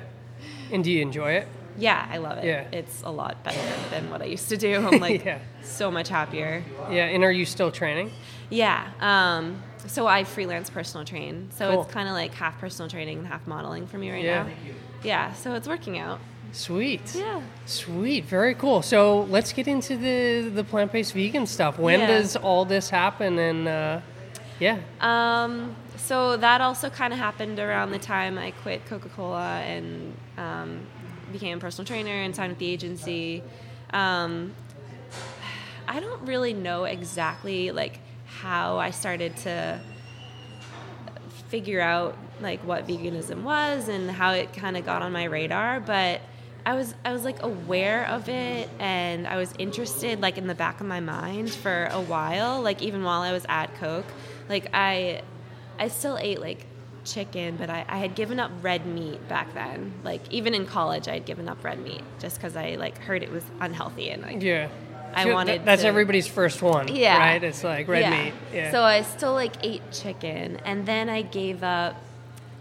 [0.70, 1.48] And do you enjoy it?
[1.78, 2.44] yeah, I love it.
[2.46, 2.64] Yeah.
[2.72, 4.76] It's a lot better than what I used to do.
[4.76, 5.38] I'm like Yeah.
[5.62, 6.62] so much happier.
[6.90, 7.04] Yeah.
[7.04, 8.12] And are you still training?
[8.48, 8.88] Yeah.
[9.00, 11.49] Um, so I freelance personal train.
[11.57, 11.83] So Cool.
[11.83, 14.42] it's kind of like half personal training and half modeling for me right Yeah.
[14.44, 14.49] now.
[15.03, 15.33] Yeah.
[15.35, 16.18] So it's working out.
[16.53, 17.14] Sweet.
[17.14, 17.40] Yeah.
[17.66, 18.81] Sweet, very cool.
[18.83, 21.79] So let's get into the the plant based vegan stuff.
[21.79, 22.07] When Yeah.
[22.07, 23.38] does all this happen?
[23.38, 24.01] And uh,
[24.59, 29.59] yeah, Um, so that also kind of happened around the time I quit Coca Cola
[29.61, 30.81] and um,
[31.33, 33.42] became a personal trainer and signed with the agency.
[33.92, 34.55] Um,
[35.88, 38.01] I don't really know exactly like
[38.40, 39.81] how I started to
[41.49, 45.81] figure out like what veganism was and how it kind of got on my radar,
[45.81, 46.20] but
[46.64, 50.55] I was I was like aware of it and I was interested like in the
[50.55, 54.07] back of my mind for a while, like even while I was at Coke.
[54.49, 55.22] Like I
[55.79, 56.66] I still ate like
[57.05, 59.94] chicken, but I, I had given up red meat back then.
[60.03, 63.22] Like even in college I had given up red meat just because I like heard
[63.22, 64.68] it was unhealthy and like yeah.
[65.16, 66.88] I wanted That's to- everybody's first one.
[66.88, 67.18] yeah.
[67.18, 67.42] Right.
[67.42, 68.35] It's like red meat.
[68.52, 68.70] Yeah.
[68.70, 71.96] So I still like ate chicken, and then I gave up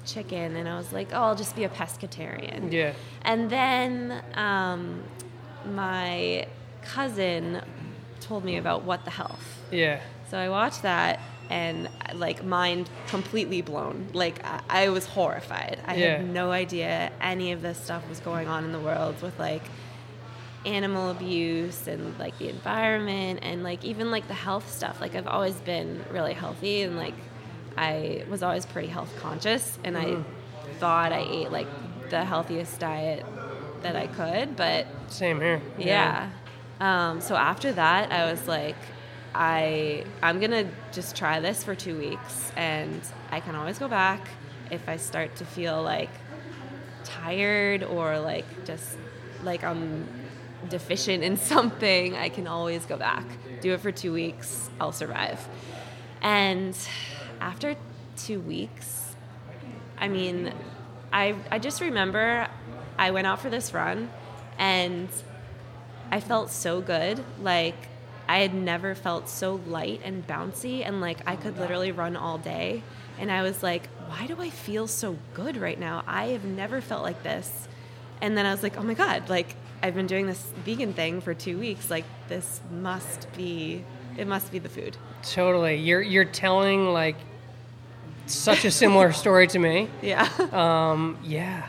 [0.05, 2.71] chicken, and I was like, oh, I'll just be a pescatarian.
[2.71, 2.93] yeah.
[3.23, 5.03] And then um,
[5.73, 6.47] my
[6.83, 7.61] cousin
[8.21, 9.61] told me about What the Health.
[9.71, 9.99] Yeah.
[10.29, 14.07] So I watched that and like mind completely blown.
[14.13, 15.79] Like I, I was horrified.
[15.85, 16.17] I Yeah.
[16.17, 19.61] had no idea any of this stuff was going on in the world with like
[20.65, 24.99] animal abuse and like the environment and like even like the health stuff.
[25.01, 27.13] Like I've always been really healthy and like
[27.77, 30.17] I was always pretty health conscious and I
[30.79, 31.67] thought I ate like
[32.09, 33.25] the healthiest diet
[33.81, 35.61] that I could, but Same here.
[35.77, 36.29] yeah.
[36.79, 38.75] Um, so after that, I was like,
[39.33, 43.01] I I'm gonna just try this for two weeks, and
[43.31, 44.27] I can always go back
[44.71, 46.09] if I start to feel like
[47.03, 48.97] tired or like just
[49.43, 50.07] like I'm
[50.69, 52.15] deficient in something.
[52.15, 53.25] I can always go back,
[53.61, 54.69] do it for two weeks.
[54.79, 55.47] I'll survive.
[56.21, 56.77] And
[57.39, 57.75] after
[58.17, 59.15] two weeks,
[59.97, 60.53] I mean,
[61.13, 62.47] I I just remember
[62.97, 64.09] I went out for this run
[64.57, 65.09] and
[66.11, 67.23] I felt so good.
[67.41, 67.75] Like
[68.27, 72.37] I had never felt so light and bouncy and like I could literally run all
[72.37, 72.83] day.
[73.17, 76.03] And I was like, why do I feel so good right now?
[76.07, 77.67] I have never felt like this.
[78.21, 81.21] And then I was like, oh my God, like I've been doing this vegan thing
[81.21, 81.91] for two weeks.
[81.91, 83.83] Like this must be,
[84.17, 84.97] it must be the food.
[85.21, 85.75] Totally.
[85.75, 87.17] You're you're telling like
[88.25, 89.87] such a similar story to me.
[90.01, 90.27] Yeah.
[90.51, 91.67] Um, yeah.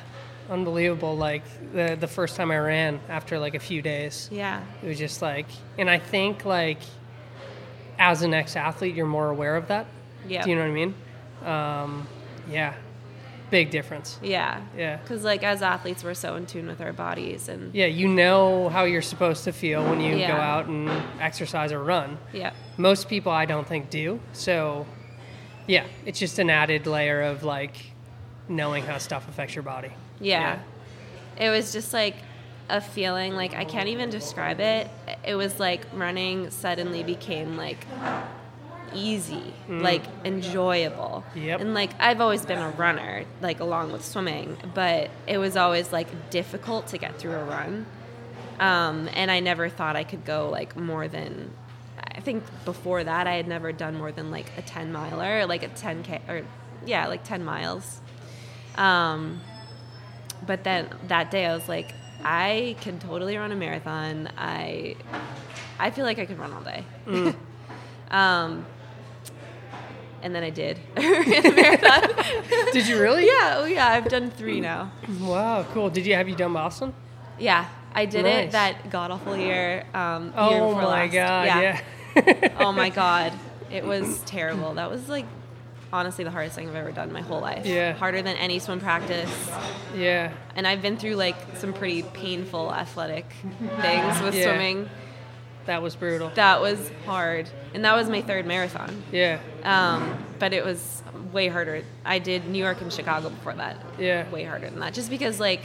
[0.48, 1.14] Unbelievable.
[1.14, 1.42] Like
[1.74, 4.30] the the first time I ran after like a few days.
[4.32, 4.62] yeah.
[4.82, 6.78] It was just like and I think like
[7.98, 9.86] as an ex athlete you're more aware of that.
[10.26, 10.42] Yeah.
[10.42, 10.94] Do you know what I mean?
[11.44, 12.08] Um,
[12.50, 12.72] yeah.
[13.50, 14.18] Big difference.
[14.22, 14.60] Yeah.
[14.76, 14.96] Yeah.
[14.96, 17.48] Because, like, as athletes, we're so in tune with our bodies.
[17.48, 20.32] And Yeah, you know how you're supposed to feel when you Yeah.
[20.32, 22.18] go out and exercise or run.
[22.32, 22.50] yeah.
[22.76, 24.20] Most people I don't think do.
[24.32, 24.86] So
[25.66, 27.76] yeah, it's just an added layer of like
[28.48, 29.90] knowing how stuff affects your body.
[30.20, 30.58] Yeah.
[31.38, 32.16] It was just like
[32.68, 34.88] a feeling, like, I can't even describe it.
[35.24, 37.78] It was like running suddenly became like
[38.94, 41.24] easy, like enjoyable.
[41.34, 41.60] Yep.
[41.60, 45.92] And like, I've always been a runner, like, along with swimming, but it was always
[45.92, 47.86] like difficult to get through a run.
[48.58, 51.50] Um, and I never thought I could go like more than.
[51.98, 55.62] I think before that I had never done more than like a ten miler, like
[55.62, 56.42] a ten k or
[56.86, 58.00] yeah, like ten miles.
[58.76, 59.40] Um,
[60.46, 61.94] but then that day I was like,
[62.24, 64.30] I can totally run a marathon.
[64.36, 64.96] I
[65.78, 66.84] I feel like I could run all day.
[68.10, 68.64] um,
[70.22, 70.78] and then I did.
[70.96, 72.24] Ran a marathon.
[72.72, 73.26] Did you really?
[73.26, 74.90] yeah, oh yeah, I've done three now.
[75.20, 75.90] Wow, cool.
[75.90, 76.92] Did you have you done Boston?
[77.38, 78.46] Yeah, I did Nice.
[78.48, 79.84] it that god awful year.
[79.94, 81.12] Um, Oh before my last.
[81.12, 82.52] god, yeah.
[82.60, 83.32] oh my god,
[83.70, 84.74] it was terrible.
[84.74, 85.26] That was like
[85.92, 87.64] honestly the hardest thing I've ever done in my whole life.
[87.64, 87.92] Yeah.
[87.94, 89.30] harder than any swim practice.
[89.96, 90.32] yeah.
[90.54, 93.26] And I've been through like some pretty painful athletic
[93.80, 94.44] things with Yeah.
[94.44, 94.88] swimming.
[95.66, 96.30] That was brutal.
[96.34, 99.02] That was hard, and that was my third marathon.
[99.12, 99.40] Yeah.
[99.64, 101.02] Um, but it was
[101.32, 101.82] way harder.
[102.04, 103.76] I did New York and Chicago before that.
[103.98, 104.30] Yeah.
[104.30, 104.94] Way harder than that.
[104.94, 105.62] Just because like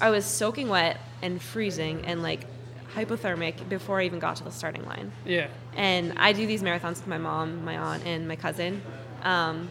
[0.00, 2.46] I was soaking wet and freezing and like
[2.94, 5.12] hypothermic before I even got to the starting line.
[5.24, 5.48] Yeah.
[5.74, 8.82] And I do these marathons with my mom, my aunt, and my cousin.
[9.22, 9.68] Um,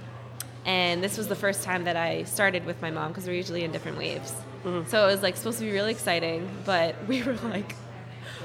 [0.65, 3.63] and this was the first time that I started with my mom because we're usually
[3.63, 4.33] in different waves.
[4.87, 7.75] So it was like supposed to be really exciting, but we were like,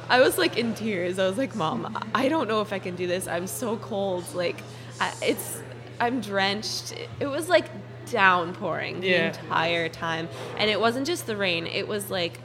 [0.09, 1.19] I was like in tears.
[1.19, 3.27] I was like, Mom, I don't know if I can do this.
[3.29, 4.25] I'm so cold.
[4.35, 4.61] Like,
[5.01, 5.63] I, it's,
[6.01, 6.95] I'm drenched.
[7.21, 7.67] It was like
[8.11, 9.27] downpouring the Yeah.
[9.29, 10.29] entire time.
[10.59, 12.39] And it wasn't just the rain, it was like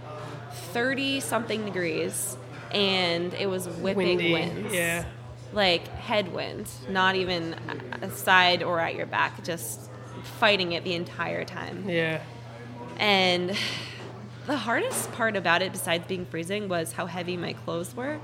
[0.74, 2.38] 30 something degrees
[2.72, 4.34] and it was whipping Windy.
[4.34, 5.06] winds Yeah.
[5.54, 7.56] like headwind, not even
[8.02, 9.90] a side or at your back, just
[10.40, 11.90] fighting it the entire time.
[11.90, 12.22] Yeah.
[12.98, 13.56] And
[14.48, 18.18] the hardest part about it, besides being freezing, was how heavy my clothes were.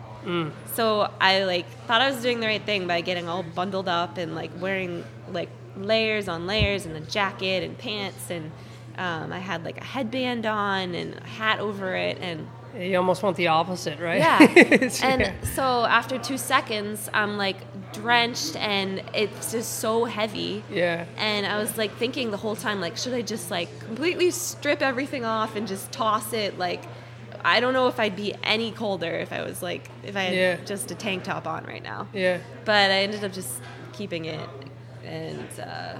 [0.73, 4.17] So I like thought I was doing the right thing by getting all bundled up
[4.17, 8.29] and like wearing like layers on layers and a jacket and pants.
[8.31, 8.51] And
[8.97, 12.17] um, I had like a headband on and a hat over it.
[12.21, 14.17] And You almost want the opposite, right?
[14.19, 14.39] yeah.
[15.03, 15.33] And yeah.
[15.55, 17.57] so after two seconds, I'm like
[17.93, 20.63] drenched and it's just so heavy.
[20.71, 21.05] Yeah.
[21.17, 24.81] And I was like thinking the whole time, like, should I just like completely strip
[24.81, 26.57] everything off and just toss it?
[26.57, 26.81] Like,
[27.45, 30.35] I don't know if I'd be any colder if I was like, if I had
[30.35, 30.55] Yeah.
[30.65, 32.07] just a tank top on right now.
[32.13, 32.39] Yeah.
[32.65, 34.49] But I ended up just keeping it.
[35.05, 35.97] And uh,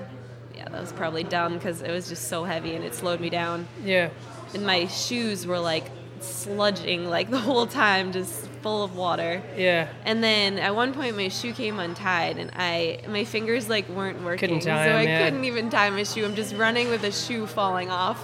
[0.55, 3.29] yeah, that was probably dumb because it was just so heavy and it slowed me
[3.29, 4.09] down Yeah.
[4.53, 5.85] and my shoes were like
[6.23, 9.43] sludging like the whole time just full of water.
[9.57, 9.87] Yeah.
[10.05, 14.23] and then at one point my shoe came untied and i my fingers like weren't
[14.23, 14.39] working.
[14.49, 16.23] Couldn't tie so i couldn't even tie my shoe.
[16.25, 18.23] I'm just running with a shoe falling off.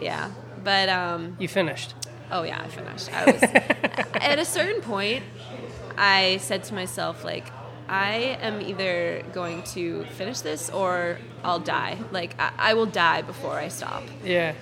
[0.00, 0.30] Yeah.
[0.62, 1.94] But um You finished.
[2.30, 3.10] oh yeah i finished.
[3.12, 3.42] I was
[4.32, 5.22] at a certain point
[5.96, 7.46] i said to myself like
[7.88, 11.96] i am either going to finish this or i'll die.
[12.12, 14.02] Like i, I will die before i stop.
[14.24, 14.52] Yeah.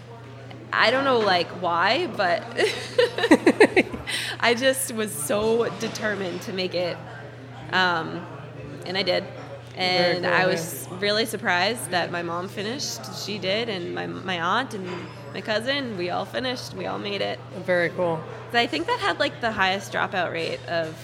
[0.73, 2.43] I don't know like why, but
[4.41, 6.97] I just was so determined to make it,
[7.73, 8.25] um,
[8.87, 9.25] and I did.
[9.77, 13.25] And Very I cool, was really surprised that my mom finished.
[13.25, 14.89] She did, and my my aunt and
[15.33, 16.75] my cousin, we all finished.
[16.75, 17.39] We all made it.
[17.65, 18.21] Very cool.
[18.53, 20.97] I think that had like the highest dropout rate of.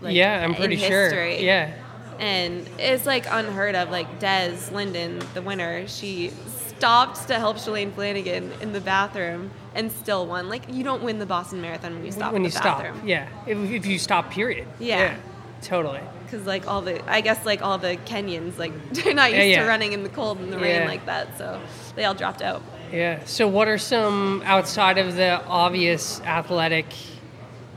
[0.00, 1.26] Like, yeah, I'm pretty sure.
[1.28, 1.72] Yeah.
[2.18, 3.90] And it's like unheard of.
[3.90, 6.30] Like Des Linden, the winner, she
[6.78, 10.48] stopped to help Shalane Flanagan in the bathroom and still won.
[10.48, 12.84] Like you don't win the Boston Marathon when you stop when in you the stop.
[13.04, 13.28] Yeah.
[13.46, 14.66] If, if you stop, period.
[14.78, 15.16] Yeah.
[15.62, 16.00] totally.
[16.24, 19.44] because like all the I guess like all the Kenyans like they're not used Yeah,
[19.44, 19.62] yeah.
[19.62, 20.78] to running in the cold and the Yeah.
[20.80, 21.60] rain like that, so
[21.94, 22.62] they all dropped out.
[22.92, 23.24] Yeah.
[23.24, 26.86] So, what are some outside of the obvious athletic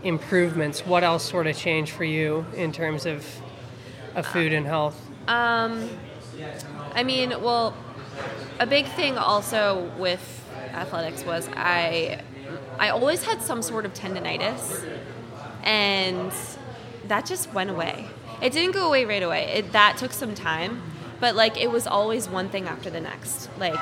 [0.03, 0.85] improvements?
[0.85, 3.25] What else sort of changed for you in terms of
[4.15, 4.99] of food and health?
[5.27, 5.89] Um,
[6.93, 7.73] I mean, well,
[8.59, 12.21] a big thing also with athletics was I
[12.77, 14.87] I always had some sort of tendonitis,
[15.63, 16.31] and
[17.07, 18.07] that just went away.
[18.41, 19.45] It didn't go away right away.
[19.53, 20.81] It, that took some time,
[21.19, 23.49] but like it was always one thing after the next.
[23.59, 23.79] Like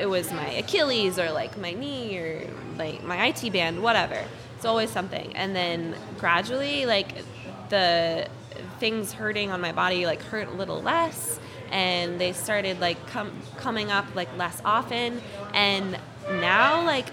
[0.00, 4.24] it was my Achilles or like my knee or like my IT band, whatever.
[4.56, 7.14] It's always something, and then gradually, like
[7.68, 8.28] the
[8.78, 11.40] things hurting on my body like hurt a little less
[11.72, 15.20] and they started like com- coming up like less often.
[15.52, 15.98] And
[16.30, 17.06] now like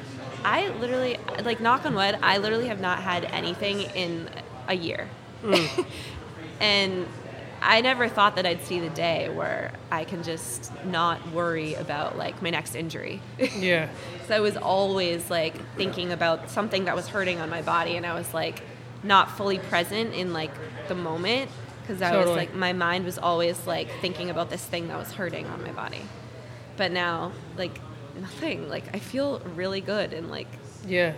[0.45, 4.29] i literally like knock on wood i literally have not had anything in
[4.67, 5.09] a year.
[5.43, 5.85] Mm.
[6.61, 7.07] And
[7.61, 12.17] i never thought that i'd see the day where i can just not worry about
[12.17, 13.19] like my next injury.
[13.57, 13.89] Yeah.
[14.27, 18.05] so I was always like thinking about something that was hurting on my body, and
[18.05, 18.61] I was like
[19.03, 20.51] not fully present in like
[20.87, 21.49] the moment
[21.89, 25.11] because I was like my mind was always like thinking about this thing that was
[25.11, 26.01] hurting on my body.
[26.77, 27.79] But now, like
[28.19, 28.69] nothing.
[28.69, 30.47] Like I feel really good and like
[30.87, 31.13] Yeah.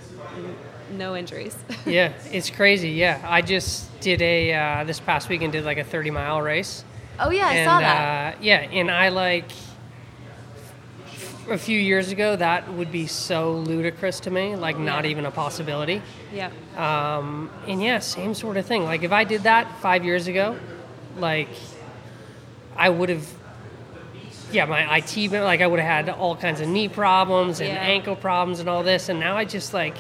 [0.92, 1.58] no injuries.
[1.86, 2.14] Yeah.
[2.32, 2.92] It's crazy.
[2.92, 3.20] Yeah.
[3.24, 6.86] I just did a uh, this past weekend did like a 30 mile race.
[7.20, 8.36] oh yeah, I and saw that.
[8.36, 9.52] Uh, yeah, and I like
[11.50, 15.32] a few years ago that would be so ludicrous to me, like not even a
[15.32, 16.02] possibility.
[16.34, 16.50] yeah.
[16.78, 18.84] Um, and yeah, same sort of thing.
[18.84, 20.58] Like if I did that five years ago,
[21.18, 21.50] like
[22.78, 23.28] I would have,
[24.52, 27.76] yeah, my IT, like I would have had all kinds of knee problems and Yeah.
[27.82, 29.96] ankle problems and all this, and now I just like,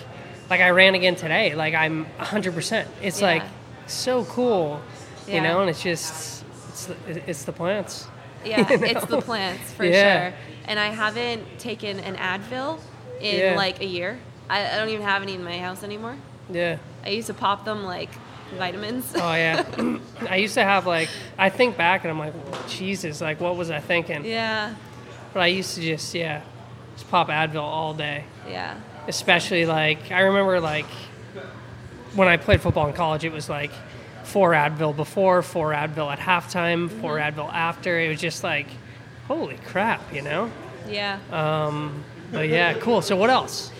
[0.49, 1.55] like I ran again today.
[1.55, 2.85] Like I'm 100%.
[3.01, 3.27] It's Yeah.
[3.27, 3.43] like
[3.87, 4.81] so cool,
[5.27, 6.95] you know, and it's just, it's the,
[7.29, 8.07] it's the plants.
[8.45, 10.29] Yeah, You it's the plants for Yeah.
[10.31, 10.37] sure.
[10.65, 12.79] And I haven't taken an Advil
[13.19, 13.55] in Yeah.
[13.55, 14.19] like a year.
[14.49, 16.15] I, I don't even have any in my house anymore.
[16.49, 16.77] Yeah.
[17.05, 18.09] I used to pop them like
[18.57, 19.13] vitamins.
[19.15, 19.63] Oh yeah.
[20.29, 22.33] I used to have like, I think back and I'm like,
[22.67, 24.25] Jesus, like what was I thinking?
[24.25, 24.75] yeah,
[25.33, 26.41] But I used to just, yeah,
[26.95, 28.25] just pop Advil all day.
[28.49, 28.77] yeah,
[29.07, 30.85] Especially like, I remember like
[32.13, 33.71] when I played football in college, it was like
[34.31, 37.99] four Advil before, four Advil at halftime, four Advil after.
[37.99, 38.67] It was just like,
[39.27, 40.49] holy crap, you know?
[40.87, 41.19] yeah.
[41.31, 43.01] Um, but yeah, cool.
[43.01, 43.71] So what else?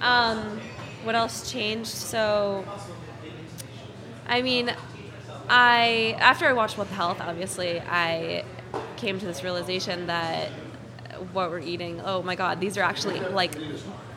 [0.00, 0.60] Um,
[1.04, 1.90] what else changed?
[1.90, 2.64] So,
[4.26, 4.74] I mean,
[5.48, 8.44] I after I watched What the Health, obviously, I
[8.96, 10.48] came to this realization that
[11.32, 13.52] what we're eating, oh my God, these are actually like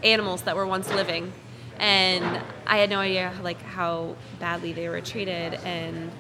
[0.04, 1.34] animals that were once living,
[1.82, 5.56] and I had no idea like how badly they were treated.
[5.66, 6.12] And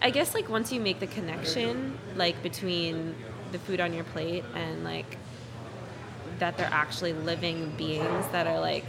[0.00, 3.16] I guess like once you make the connection like between
[3.52, 5.18] the food on your plate and like
[6.38, 8.86] that they're actually living beings that are like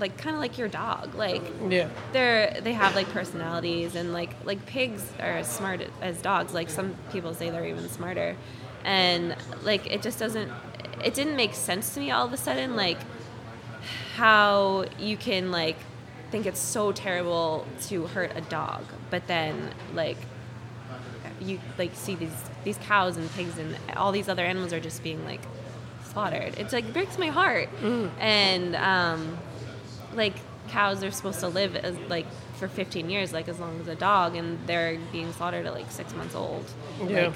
[0.00, 1.88] like kind of like your dog like Yeah.
[2.12, 6.68] they're they have like personalities and like like pigs are as smart as dogs like
[6.68, 8.36] some people say they're even smarter
[8.84, 10.50] and like it just doesn't
[11.04, 12.98] it didn't make sense to me all of a sudden like
[14.16, 15.76] how you can like
[16.30, 20.16] think it's so terrible to hurt a dog but then like
[21.40, 25.02] you like see these these cows and pigs and all these other animals are just
[25.02, 25.40] being like
[26.12, 26.58] slaughtered.
[26.58, 27.68] It's like breaks my heart.
[28.18, 29.36] And um,
[30.14, 30.34] like
[30.68, 33.94] cows are supposed to live as like for 15 years, like as long as a
[33.94, 36.64] dog, and they're being slaughtered at like six months old,
[37.06, 37.26] Yeah.
[37.28, 37.34] like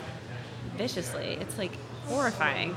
[0.79, 1.37] viciously.
[1.41, 1.73] It's like
[2.07, 2.75] horrifying.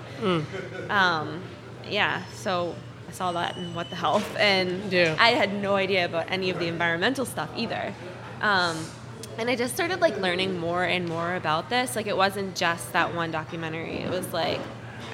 [0.90, 1.42] Um,
[1.90, 2.24] yeah.
[2.34, 2.76] So
[3.14, 5.16] saw that in What the Health, and Yeah.
[5.20, 7.94] I had no idea about any of the environmental stuff either.
[8.42, 8.78] Um,
[9.38, 11.96] and I just started like learning more and more about this.
[11.96, 13.98] Like it wasn't just that one documentary.
[13.98, 14.60] It was like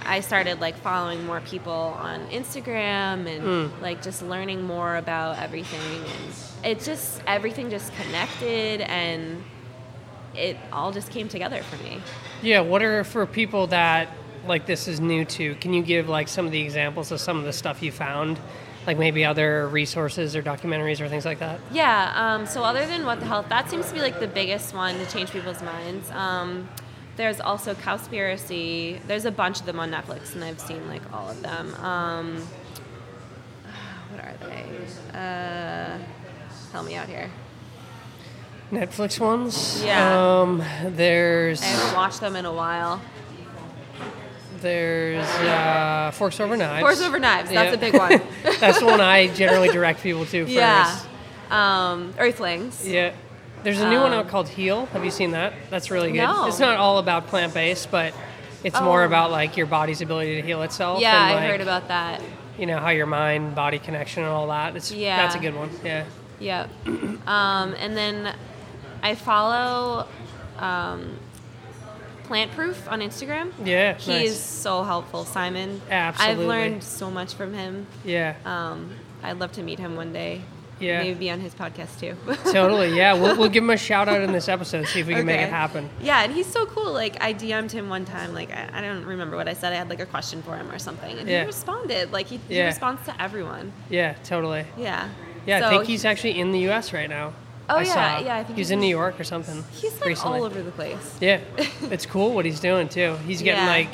[0.06, 5.80] I started like following more people on Instagram and like just learning more about everything.
[6.04, 6.34] And
[6.66, 9.44] it just everything just connected and
[10.36, 12.02] it all just came together for me.
[12.42, 14.10] Yeah, what are for people that
[14.50, 15.56] like this is new to?
[15.56, 18.39] Can you give like some of the examples of some of the stuff you found,
[18.85, 21.60] like maybe other resources or documentaries or things like that?
[21.71, 22.12] Yeah.
[22.15, 24.97] Um, so other than what the health, that seems to be like the biggest one
[24.97, 26.10] to change people's minds.
[26.12, 26.67] Um,
[27.15, 29.00] there's also Cowspiracy.
[29.06, 31.75] There's a bunch of them on Netflix, and I've seen like all of them.
[31.75, 32.37] Um,
[34.10, 35.17] what are they?
[35.17, 35.97] Uh,
[36.71, 37.29] help me out here.
[38.71, 39.83] Netflix ones.
[39.83, 40.41] Yeah.
[40.41, 43.02] Um, there's I haven't watched them in a while.
[44.60, 46.82] There's uh, Forks Over Knives.
[46.82, 47.50] Forks Over Knives.
[47.50, 47.74] That's Yeah.
[47.74, 48.22] a big one.
[48.60, 50.52] That's the one I generally direct people to first.
[50.56, 51.00] yeah.
[51.52, 52.88] Um, Earthlings.
[52.88, 53.14] Yeah.
[53.64, 54.86] There's a new one Um, out called Heal.
[54.88, 55.54] Have you seen that?
[55.70, 56.20] That's really good.
[56.20, 56.46] No.
[56.48, 58.14] It's not all about plant based, but
[58.64, 59.06] it's more Oh.
[59.06, 61.02] about like your body's ability to heal itself.
[61.02, 62.22] Yeah, and, I like, heard about that.
[62.58, 64.76] you know how your mind body connection and all that.
[64.76, 65.18] It's Yeah.
[65.18, 65.70] that's a good one.
[65.84, 66.06] Yeah.
[66.40, 66.70] Yep.
[67.28, 68.34] um, and then
[69.04, 70.08] I follow
[70.58, 71.18] um,
[72.30, 73.52] Plant Proof on Instagram.
[73.65, 73.96] Yeah.
[73.98, 74.30] He nice.
[74.30, 75.82] is so helpful, Simon.
[75.90, 76.44] Absolutely.
[76.44, 77.88] I've learned so much from him.
[78.06, 78.36] Yeah.
[78.46, 78.92] Um,
[79.23, 80.44] I'd love to meet him one day.
[80.80, 81.02] Yeah.
[81.02, 82.15] Maybe be on his podcast too.
[82.54, 82.96] totally.
[82.96, 83.13] Yeah.
[83.13, 84.86] We'll, we'll give him a shout out in this episode.
[84.86, 85.90] See if we can make it happen.
[86.04, 86.94] Yeah, and he's so cool.
[86.94, 88.36] Like I DM'd him one time.
[88.36, 89.73] Like I, I don't remember what I said.
[89.73, 91.42] I had like a question for him or something, and Yeah.
[91.42, 92.12] he responded.
[92.12, 92.67] Like he, he Yeah.
[92.67, 93.73] responds to everyone.
[93.90, 94.13] Yeah.
[94.23, 94.65] Totally.
[94.77, 95.10] Yeah.
[95.48, 95.58] Yeah.
[95.58, 96.94] I So think he's actually in the U.S.
[96.94, 97.34] right now.
[97.70, 98.26] Oh, I yeah, saw.
[98.26, 99.63] yeah, I think he's he's in New York or something.
[99.74, 100.40] He's like recently.
[100.40, 101.17] all over the place.
[101.22, 101.40] Yeah,
[101.84, 103.15] it's cool what he's doing too.
[103.26, 103.70] He's getting Yeah.
[103.70, 103.90] like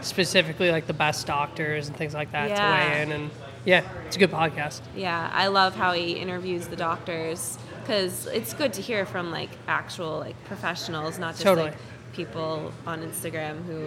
[0.00, 2.62] specifically like the best doctors and things like that to
[2.94, 3.30] weigh in, and
[3.64, 4.80] yeah, it's a good podcast.
[4.96, 9.50] Yeah, I love how he interviews the doctors because it's good to hear from like
[9.68, 11.68] actual like professionals, not just Totally.
[11.70, 11.78] like
[12.12, 13.78] people on Instagram who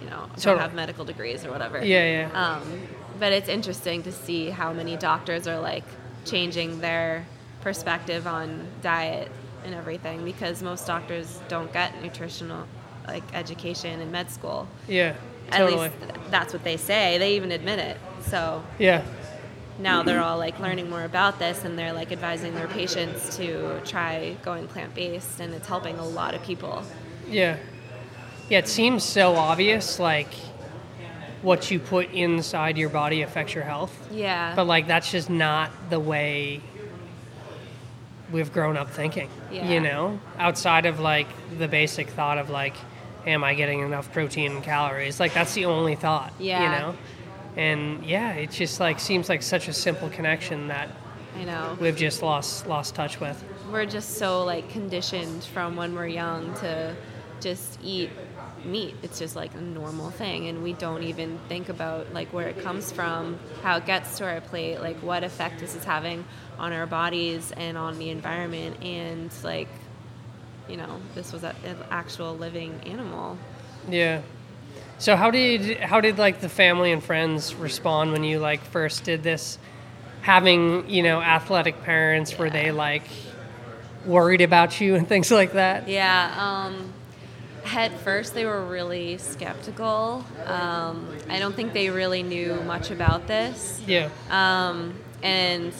[0.00, 0.60] you know don't Totally.
[0.60, 1.84] have medical degrees or whatever.
[1.84, 2.56] Yeah, yeah.
[2.56, 2.80] Um,
[3.18, 5.84] but it's interesting to see how many doctors are like
[6.24, 7.26] changing their
[7.62, 9.30] perspective on diet
[9.64, 12.66] and everything because most doctors don't get nutritional
[13.06, 14.66] like education in med school.
[14.88, 15.14] Yeah,
[15.50, 15.94] At least
[16.30, 17.18] that's what they say.
[17.18, 17.96] They even admit it.
[18.22, 19.02] So Yeah,
[19.78, 23.80] now they're all like learning more about this and they're like advising their patients to
[23.84, 26.82] try going plant based and it's helping a lot of people.
[27.28, 27.56] yeah,
[28.48, 28.58] yeah.
[28.58, 30.32] It seems so obvious, like
[31.42, 34.52] what you put inside your body affects your health, Yeah.
[34.54, 36.60] but like that's just not the way
[38.32, 39.28] we've grown up thinking.
[39.50, 39.70] Yeah.
[39.70, 41.28] You know, outside of like
[41.58, 42.74] the basic thought of like,
[43.26, 45.20] am I getting enough protein and calories?
[45.20, 46.32] Like that's the only thought.
[46.38, 46.62] Yeah.
[46.62, 46.94] You know,
[47.56, 50.88] and yeah, it just like seems like such a simple connection that
[51.36, 51.76] I know.
[51.80, 53.42] we've just lost lost touch with.
[53.70, 56.94] We're just so like conditioned from when we're young to
[57.40, 58.10] just eat
[58.64, 58.94] meat.
[59.02, 62.58] It's just like a normal thing and we don't even think about like where it
[62.60, 66.24] comes from, how it gets to our plate, like what effect this is having
[66.58, 69.68] on our bodies and on the environment and like
[70.68, 73.36] you know, this was a- an actual living animal.
[73.88, 74.22] Yeah.
[74.98, 79.04] So how did how did like the family and friends respond when you like first
[79.04, 79.58] did this?
[80.22, 83.02] Having you know athletic parents, were they like
[84.06, 85.88] worried about you and things like that?
[85.88, 86.32] Yeah.
[86.38, 86.91] Um,
[87.64, 90.24] at first, they were really skeptical.
[90.46, 93.80] Um, I don't think they really knew much about this.
[93.86, 94.10] Yeah.
[94.30, 95.72] Um, and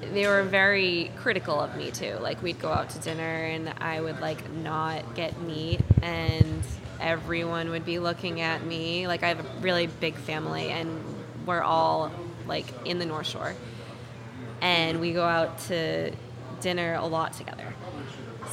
[0.00, 2.16] they were very critical of me too.
[2.20, 6.62] Like we'd go out to dinner and I would like not get meat and
[7.00, 9.06] everyone would be looking at me.
[9.06, 11.02] Like I have a really big family and
[11.46, 12.10] we're all
[12.46, 13.54] like in the North Shore.
[14.60, 16.12] And we go out to
[16.60, 17.74] dinner a lot together.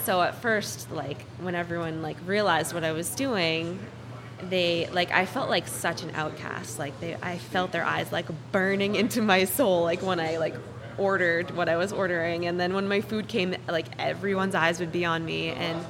[0.03, 3.79] So at first, like when everyone like realized what I was doing,
[4.49, 6.77] they like I felt like such an outcast.
[6.77, 9.83] Like they, I felt their eyes like burning into my soul.
[9.83, 10.55] Like when I like
[10.97, 14.91] ordered what I was ordering, and then when my food came, like everyone's eyes would
[14.91, 15.49] be on me.
[15.49, 15.83] And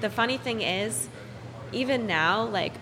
[0.00, 1.08] the funny thing is,
[1.72, 2.72] even now, like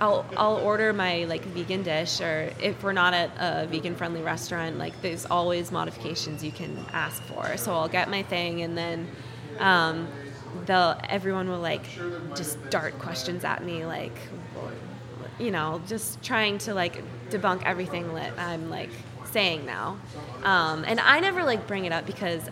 [0.00, 4.22] I'll I'll order my like vegan dish, or if we're not at a vegan friendly
[4.22, 7.56] restaurant, like there's always modifications you can ask for.
[7.56, 9.08] So I'll get my thing, and then
[9.58, 10.08] um,
[10.66, 11.84] they'll everyone will like
[12.34, 14.16] just dart questions at me, like
[15.38, 18.90] you know, just trying to like debunk everything that I'm like
[19.32, 19.98] saying now.
[20.44, 22.42] Um, and I never like bring it up because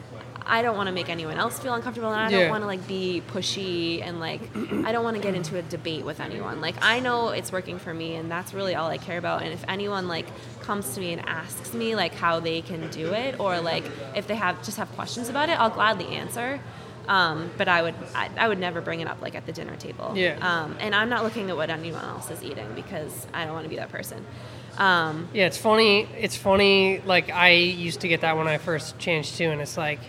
[0.46, 2.86] I don't want to make anyone else feel uncomfortable, and I don't want to like
[2.86, 4.42] be pushy and like
[4.84, 6.61] I don't want to get into a debate with anyone.
[6.61, 9.42] Like I know it's working for me, and that's really all I care about.
[9.42, 10.26] And if anyone like
[10.61, 13.84] comes to me and asks me like how they can do it, or like
[14.14, 16.61] if they have just have questions about it, I'll gladly answer.
[17.09, 19.76] Um, but I would I, I would never bring it up like at the dinner
[19.76, 20.12] table.
[20.16, 20.36] Yeah.
[20.40, 23.64] Um, and I'm not looking at what anyone else is eating because I don't want
[23.64, 24.24] to be that person.
[24.78, 26.09] Um, Yeah, it's funny.
[26.18, 27.00] It's funny.
[27.05, 30.00] Like I used to get that when I first changed too, and it's like,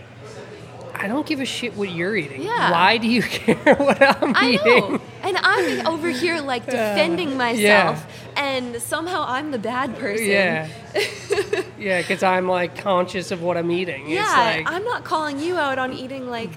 [0.93, 2.41] I don't give a shit what you're eating.
[2.43, 2.71] Yeah.
[2.71, 4.93] Why do you care what I'm I eating?
[4.93, 5.01] know.
[5.23, 8.05] And I'm over here like defending myself,
[8.37, 10.25] and somehow I'm the bad person.
[10.27, 10.69] Yeah.
[11.77, 14.07] yeah, because I'm like conscious of what I'm eating.
[14.09, 16.51] Yeah, it's like, I'm not calling you out on eating like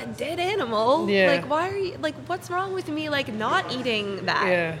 [0.00, 1.08] a dead animal.
[1.08, 1.28] Yeah.
[1.32, 2.14] Like, why are you like?
[2.26, 3.08] What's wrong with me?
[3.08, 4.46] Like, not eating that.
[4.46, 4.76] yeah.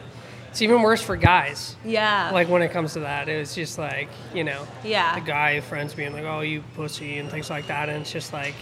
[0.50, 1.74] It's even worse for guys.
[1.84, 2.30] Yeah.
[2.32, 5.14] Like when it comes to that, it was just like you know, Yeah.
[5.18, 8.32] the guy friends being like, "Oh, you pussy" and things like that, and it's just
[8.32, 8.54] like,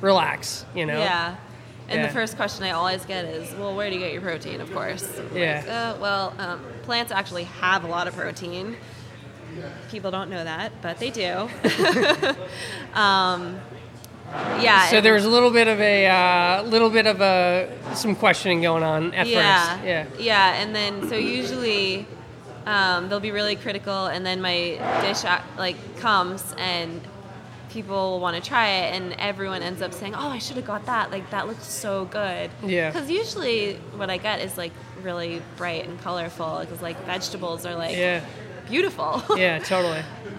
[0.00, 0.98] relax, you know.
[0.98, 1.36] Yeah.
[1.88, 2.06] And Yeah.
[2.08, 4.60] the first question I always get is, well, where do you get your protein?
[4.60, 5.08] Of course.
[5.20, 5.60] I'm Yeah.
[5.64, 8.76] Like, uh, well, um, plants actually have a lot of protein.
[9.88, 11.48] People don't know that, but they do.
[12.94, 13.60] um,
[14.32, 14.88] Yeah.
[14.88, 18.62] So there was a little bit of a uh, little bit of a some questioning
[18.62, 19.84] going on at yeah, first.
[19.84, 20.06] Yeah.
[20.18, 22.06] yeah, and then so usually
[22.66, 27.00] um, they'll be really critical, and then my dish uh, like comes and
[27.70, 30.86] people want to try it, and everyone ends up saying, "Oh, I should have got
[30.86, 31.10] that.
[31.10, 32.90] Like that looks so good." Yeah.
[32.90, 34.72] Because usually what I get is like
[35.02, 38.24] really bright and colorful, because like vegetables are like Yeah.
[38.68, 39.22] beautiful.
[39.36, 39.58] Yeah.
[39.60, 40.02] Totally.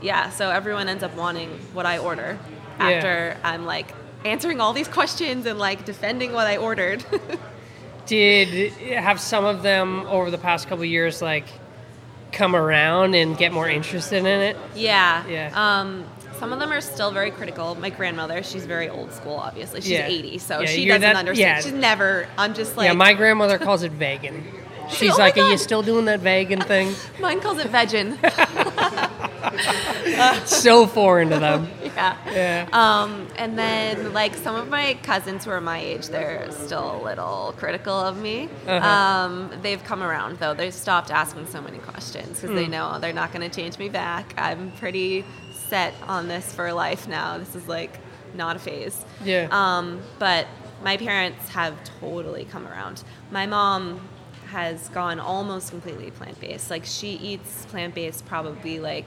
[0.00, 0.30] yeah.
[0.30, 2.38] So everyone ends up wanting what I order
[2.78, 2.88] Yeah.
[2.88, 3.92] after I'm like
[4.24, 7.04] answering all these questions and like defending what I ordered.
[8.06, 11.44] Did have some of them over the past couple years like
[12.32, 14.56] come around and get more interested in it?
[14.74, 15.24] Yeah.
[15.28, 15.50] Yeah.
[15.80, 16.04] Um,
[16.38, 17.74] some of them are still very critical.
[17.74, 19.80] My grandmother, she's very old school, obviously.
[19.82, 20.06] She's Yeah.
[20.06, 21.58] 80, so Yeah, she doesn't that- understand.
[21.58, 21.60] yeah.
[21.62, 24.44] She's never, I'm just like, yeah, my grandmother calls it vegan.
[24.90, 28.18] She's "Oh like, "Are you still doing that vegan thing?" mine calls it vegan.
[30.46, 31.68] so foreign to them.
[31.84, 32.16] yeah.
[32.30, 32.68] Yeah.
[32.72, 37.02] Um, and then, like, some of my cousins who are my age, they're still a
[37.02, 38.48] little critical of me.
[38.66, 38.86] Uh-huh.
[38.88, 40.54] Um, they've come around, though.
[40.54, 42.70] They've stopped asking so many questions because they Hmm.
[42.72, 44.34] know they're not going to change me back.
[44.36, 45.24] I'm pretty
[45.68, 47.38] set on this for life now.
[47.38, 47.98] This is, like,
[48.34, 49.04] not a phase.
[49.24, 49.48] Yeah.
[49.50, 50.46] Um, but
[50.82, 53.02] my parents have totally come around.
[53.30, 54.00] My mom
[54.50, 56.70] has gone almost completely plant based.
[56.70, 59.06] Like she eats plant based probably like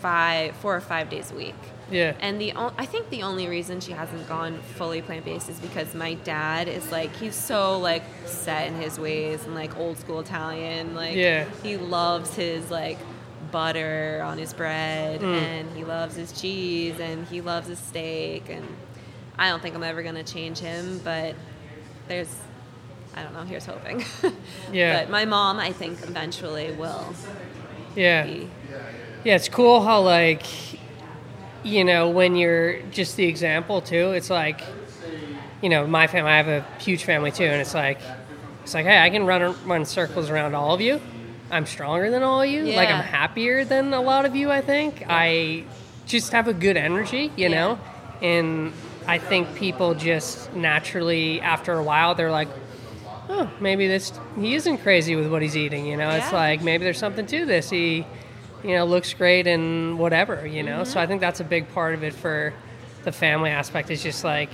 [0.00, 1.54] five, four or five days a week.
[1.90, 2.14] Yeah.
[2.20, 5.58] And the o- I think the only reason she hasn't gone fully plant based is
[5.60, 9.96] because my dad is like he's so like set in his ways and like old
[9.98, 10.94] school Italian.
[10.94, 11.44] Like Yeah.
[11.62, 12.98] he loves his like
[13.52, 15.34] butter on his bread Mm.
[15.40, 18.66] and he loves his cheese and he loves his steak and
[19.38, 21.34] I don't think I'm ever gonna change him, but
[22.08, 22.34] there's
[23.16, 24.04] I don't know, here's hoping.
[24.72, 25.00] Yeah.
[25.00, 27.14] But my mom I think eventually will
[27.94, 28.24] yeah.
[28.24, 28.48] be
[29.24, 30.44] Yeah, it's cool how like
[31.62, 34.12] you know when you're just the example too.
[34.12, 34.60] It's like
[35.62, 36.30] you know my family.
[36.30, 37.98] I have a huge family too, and it's like
[38.62, 41.00] it's like hey, I can run run circles around all of you.
[41.50, 42.64] I'm stronger than all of you.
[42.66, 44.50] Like I'm happier than a lot of you.
[44.50, 45.64] I think I
[46.06, 47.48] just have a good energy, you Yeah.
[47.48, 47.78] know,
[48.20, 48.72] and
[49.06, 52.48] I think people just naturally after a while they're like.
[53.28, 56.10] Oh, maybe this he isn't crazy with what he's eating, you know.
[56.10, 57.70] It's like maybe there's something to this.
[57.70, 58.06] He
[58.66, 60.80] you know, looks great and whatever, you know.
[60.80, 60.92] Mm-hmm.
[60.92, 62.52] So I think that's a big part of it for
[63.04, 64.50] the family aspect is just like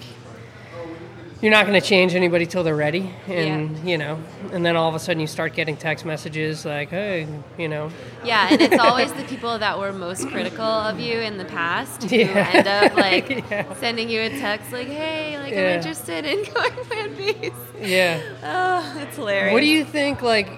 [1.43, 4.19] you're not going to change anybody till they're ready and you know
[4.53, 7.27] and then all of a sudden you start getting text messages like hey
[7.59, 7.91] you know
[8.25, 12.05] Yeah, and it's always the people that were most critical of you in the past
[12.05, 12.51] who Yeah.
[12.55, 13.75] end up like Yeah.
[13.75, 15.61] sending you a text like, "Hey, like Yeah.
[15.61, 19.53] I'm interested in going plant based." yeah Oh, it's hilarious.
[19.53, 20.49] what do you think like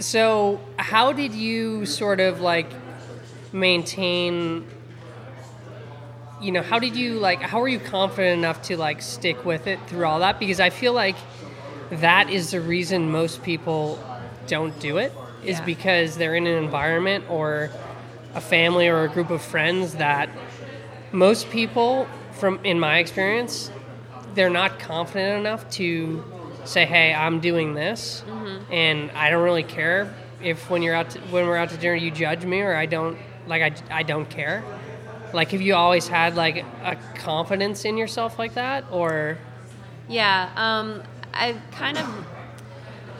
[0.00, 2.66] so how did you sort of like
[3.52, 4.66] maintain
[6.44, 9.66] you know how did you like how are you confident enough to like stick with
[9.66, 10.38] it through all that?
[10.38, 11.16] Because i feel like
[11.90, 13.98] that is the reason most people
[14.46, 15.64] don't do it is Yeah.
[15.64, 17.70] because they're in an environment or
[18.34, 20.28] a family or a group of friends that
[21.12, 23.70] most people from in my experience
[24.34, 26.22] they're not confident enough to
[26.64, 28.72] say hey i'm doing this mm-hmm.
[28.72, 31.94] and i don't really care if when you're out to, when we're out to dinner
[31.94, 33.16] you judge me or i don't
[33.46, 34.64] like i, I don't care
[35.34, 39.36] like have you always had like a confidence in yourself like that or
[40.08, 42.26] Yeah, um, I've kind of.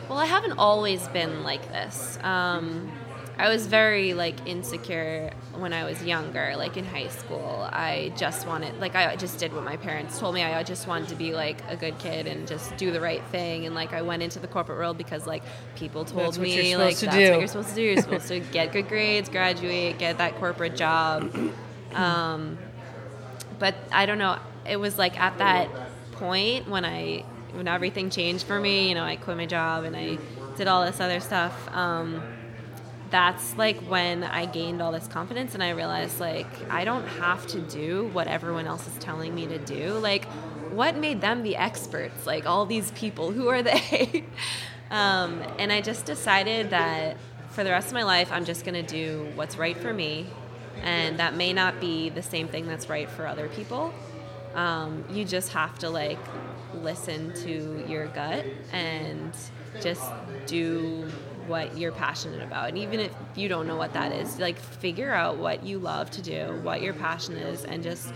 [0.08, 2.18] Well, I haven't always been like this.
[2.22, 2.92] Um,
[3.36, 7.68] I was very like insecure when I was younger, like in high school.
[7.72, 10.42] I just wanted, like, I just did what my parents told me.
[10.42, 13.66] I just wanted to be like a good kid and just do the right thing.
[13.66, 15.42] And like, I went into the corporate world because like
[15.74, 17.30] people told me like that's do.
[17.30, 17.82] what you're supposed to do.
[17.82, 21.34] You're supposed to get good grades, graduate, get that corporate job.
[21.94, 22.58] Um,
[23.58, 24.38] but I don't know.
[24.66, 25.68] It was like at that
[26.12, 28.88] point when I when everything changed for me.
[28.88, 30.18] You know, I quit my job and I
[30.56, 31.68] did all this other stuff.
[31.74, 32.22] Um,
[33.10, 37.46] that's like when I gained all this confidence and I realized like I don't have
[37.48, 39.92] to do what everyone else is telling me to do.
[39.92, 40.24] Like,
[40.72, 42.26] what made them the experts?
[42.26, 44.24] Like all these people, who are they?
[44.90, 47.16] um, and I just decided that
[47.50, 50.26] for the rest of my life, I'm just gonna do what's right for me,
[50.82, 53.92] and that may not be the same thing that's right for other people.
[54.54, 56.18] Um, you just have to like
[56.74, 59.32] listen to your gut and
[59.80, 60.02] just
[60.46, 61.08] do
[61.46, 62.68] what you're passionate about.
[62.68, 66.10] And even if you don't know what that is, like figure out what you love
[66.12, 68.12] to do, what your passion is, and just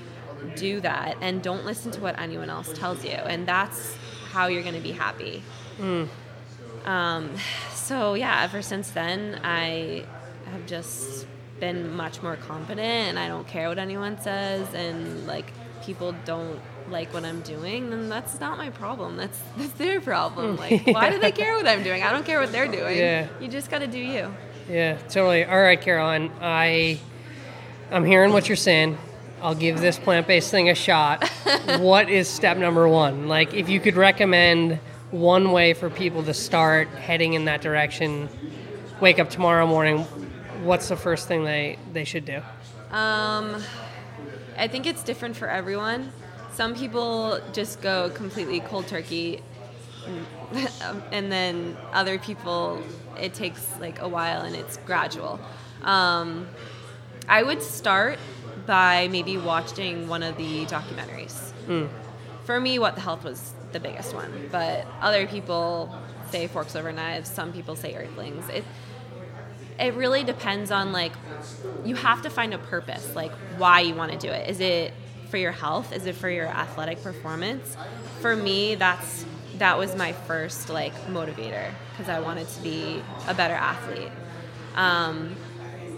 [0.56, 1.16] do that.
[1.20, 3.10] And don't listen to what anyone else tells you.
[3.10, 3.96] And that's
[4.30, 5.42] how you're going to be happy.
[6.84, 7.30] Um,
[7.74, 10.04] so yeah, ever since then, I
[10.52, 11.26] have just
[11.60, 15.52] been much more confident and I don't care what anyone says and like
[15.82, 19.16] people don't like what I'm doing, then that's not my problem.
[19.16, 20.56] That's that's their problem.
[20.58, 22.02] Like why do they care what I'm doing?
[22.02, 22.96] I don't care what they're doing.
[22.96, 23.28] Yeah.
[23.40, 24.34] You just got to do you.
[24.68, 25.44] Yeah, totally.
[25.44, 26.30] All right, Caroline.
[26.40, 27.00] I
[27.90, 28.98] I'm hearing what you're saying.
[29.40, 31.28] I'll give this plant-based thing a shot.
[31.78, 33.28] what is step number 1?
[33.28, 34.80] Like if you could recommend
[35.10, 38.28] one way for people to start heading in that direction,
[39.00, 40.06] wake up tomorrow morning,
[40.62, 42.38] what's the first thing they they should do?
[42.90, 43.62] Um,
[44.56, 46.12] I think it's different for everyone.
[46.52, 49.42] Some people just go completely cold turkey,
[50.06, 50.26] and-
[51.12, 52.82] and then other people,
[53.20, 55.38] it takes like a while and it's gradual.
[55.82, 56.48] Um,
[57.28, 58.18] I would start
[58.66, 61.52] by maybe watching one of the documentaries.
[62.44, 65.94] For me, What the Health was the biggest one, but other people
[66.30, 68.48] say Forks Over Knives, some people say Earthlings.
[68.48, 68.64] It,
[69.78, 71.16] it really depends on like
[71.82, 74.48] you have to find a purpose like why you want to do it.
[74.48, 74.94] Is it
[75.26, 75.92] for your health?
[75.92, 77.76] Is it for your athletic performance?
[78.18, 83.34] For me that's that was my first like motivator because i wanted to be a
[83.34, 84.12] better athlete.
[84.74, 85.38] Um,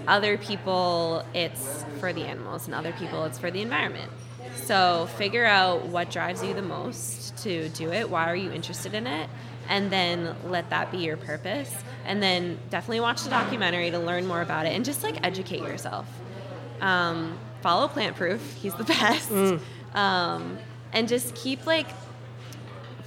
[0.07, 4.13] other people it's for the animals and other people it's for the environment.
[4.55, 8.11] So figure out what drives you the most to do it.
[8.11, 9.31] Why are you interested in it
[9.71, 11.73] and then let that be your purpose.
[12.05, 15.61] And then definitely watch the documentary to learn more about it and just like educate
[15.63, 16.07] yourself.
[16.81, 18.55] Um, follow plant proof.
[18.55, 19.31] He's the best.
[19.95, 20.59] Um,
[20.93, 21.87] and just keep like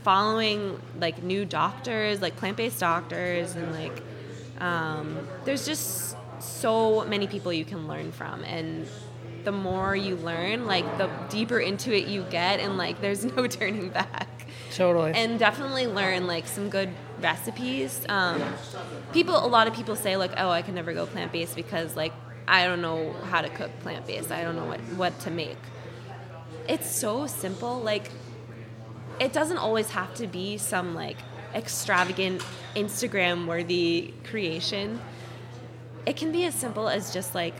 [0.03, 4.01] following like new doctors like plant-based doctors and like
[4.59, 8.43] um, there's just so many people you can learn from.
[8.43, 8.87] And
[9.43, 13.47] the more you learn like the deeper into it you get and like there's no
[13.47, 14.42] turning back
[14.73, 15.11] Totally.
[15.13, 16.89] and definitely learn like some good
[17.21, 18.05] recipes.
[18.09, 18.41] Um,
[19.13, 21.95] people, a lot of people say like, "Oh, I can never go plant based because
[21.95, 22.13] like
[22.47, 24.31] I don't know how to cook plant based.
[24.31, 25.57] I don't know what what to make."
[26.67, 27.79] It's so simple.
[27.81, 28.09] Like,
[29.19, 31.17] it doesn't always have to be some like
[31.53, 32.41] extravagant
[32.75, 34.99] Instagram worthy creation.
[36.05, 37.53] It can be as simple as just like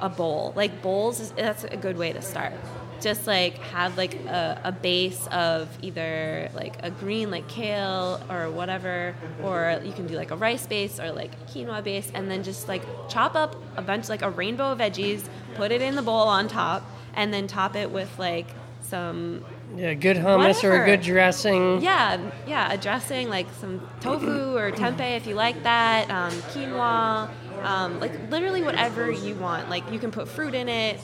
[0.00, 0.52] a bowl.
[0.54, 2.52] Like bowls is that's a good way to start.
[3.00, 8.50] Just like have like a, a base of either like a green like kale or
[8.50, 12.42] whatever, or you can do like a rice base or like quinoa base, and then
[12.42, 16.02] just like chop up a bunch like a rainbow of veggies, put it in the
[16.02, 16.82] bowl on top,
[17.14, 18.46] and then top it with like
[18.80, 19.44] some
[19.76, 21.80] yeah, good hummus or a good dressing.
[21.82, 27.28] yeah, yeah, a dressing like some tofu or tempeh if you like that, um, quinoa,
[27.64, 29.68] um, like literally whatever you want.
[29.68, 31.00] Like you can put fruit in it,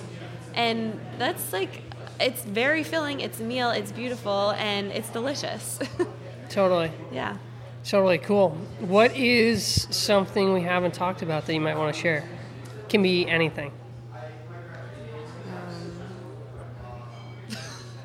[0.54, 1.82] and that's like
[2.20, 3.20] it's very filling.
[3.20, 3.70] It's a meal.
[3.70, 5.78] It's beautiful and it's delicious.
[6.48, 6.92] Totally.
[7.12, 7.36] yeah.
[7.84, 8.50] Totally cool.
[8.78, 12.28] What is something we haven't talked about that you might want to share?
[12.88, 13.72] Can be anything.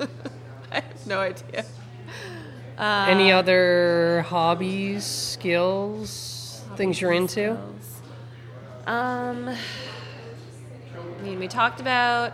[0.00, 1.64] I have no idea.
[2.78, 7.56] Any other hobbies, skills, things you're into?
[8.86, 9.56] Um, I
[11.28, 12.32] mean, we talked about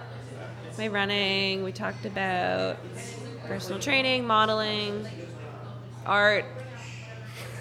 [0.78, 1.62] my running.
[1.62, 2.76] We talked about
[3.46, 5.06] personal training, modeling,
[6.06, 6.44] art.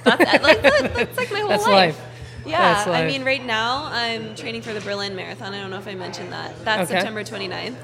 [0.03, 1.97] That's like, that's like my whole That's life.
[1.97, 2.01] life.
[2.45, 5.53] Yeah, That's I mean, right now I'm training for the Berlin Marathon.
[5.53, 6.53] I don't know if I mentioned that.
[6.65, 6.99] That's Okay.
[6.99, 7.75] September 29th.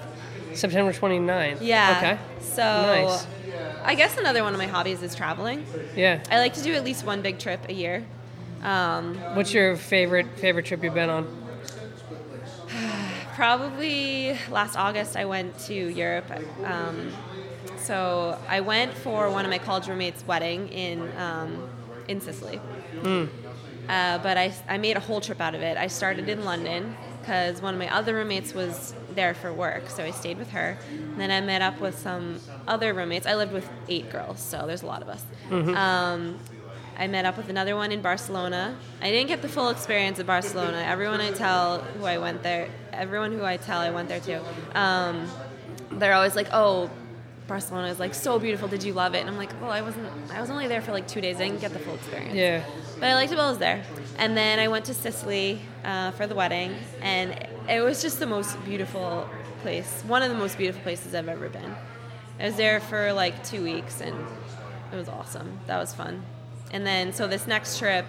[0.54, 1.60] September 29th.
[1.62, 1.96] Yeah.
[1.98, 2.20] Okay.
[2.42, 3.26] So Nice.
[3.86, 5.66] I guess another one of my hobbies is traveling.
[5.96, 6.22] Yeah.
[6.30, 8.06] I like to do at least one big trip a year.
[8.62, 11.39] Um, What's your favorite favorite trip you've been on?
[13.40, 16.30] Probably last August, I went to Europe.
[16.66, 17.10] Um,
[17.78, 21.70] so I went for one of my college roommates' wedding in um,
[22.10, 22.60] in Sicily.
[23.88, 25.78] Uh, but I, I made a whole trip out of it.
[25.78, 30.04] I started in London because one of my other roommates was there for work, so
[30.04, 30.78] I stayed with her.
[30.92, 33.26] And then I met up with some other roommates.
[33.26, 35.24] I lived with eight girls, so there's a lot of us.
[35.50, 36.40] Um,
[37.00, 38.76] I met up with another one in Barcelona.
[39.02, 40.84] I didn't get the full experience of Barcelona.
[40.86, 44.42] Everyone I tell who I went there, everyone who I tell I went there to,
[44.78, 45.32] um,
[45.94, 46.92] they're always like, "Oh,
[47.48, 48.68] Barcelona is like so beautiful.
[48.68, 50.10] Did you love it?" And I'm like, "Well, I wasn't.
[50.30, 51.38] I was only there for like two days.
[51.38, 52.66] I didn't get the full experience." Yeah.
[53.00, 53.82] But I liked it while I was there.
[54.18, 57.32] And then I went to Sicily uh, for the wedding, and
[57.70, 59.30] it was just the most beautiful
[59.62, 60.04] place.
[60.06, 61.76] One of the most beautiful places I've ever been.
[62.42, 64.16] I was there for like two weeks, and
[64.92, 65.60] it was awesome.
[65.68, 66.24] That was fun.
[66.72, 68.06] And then, so this next trip,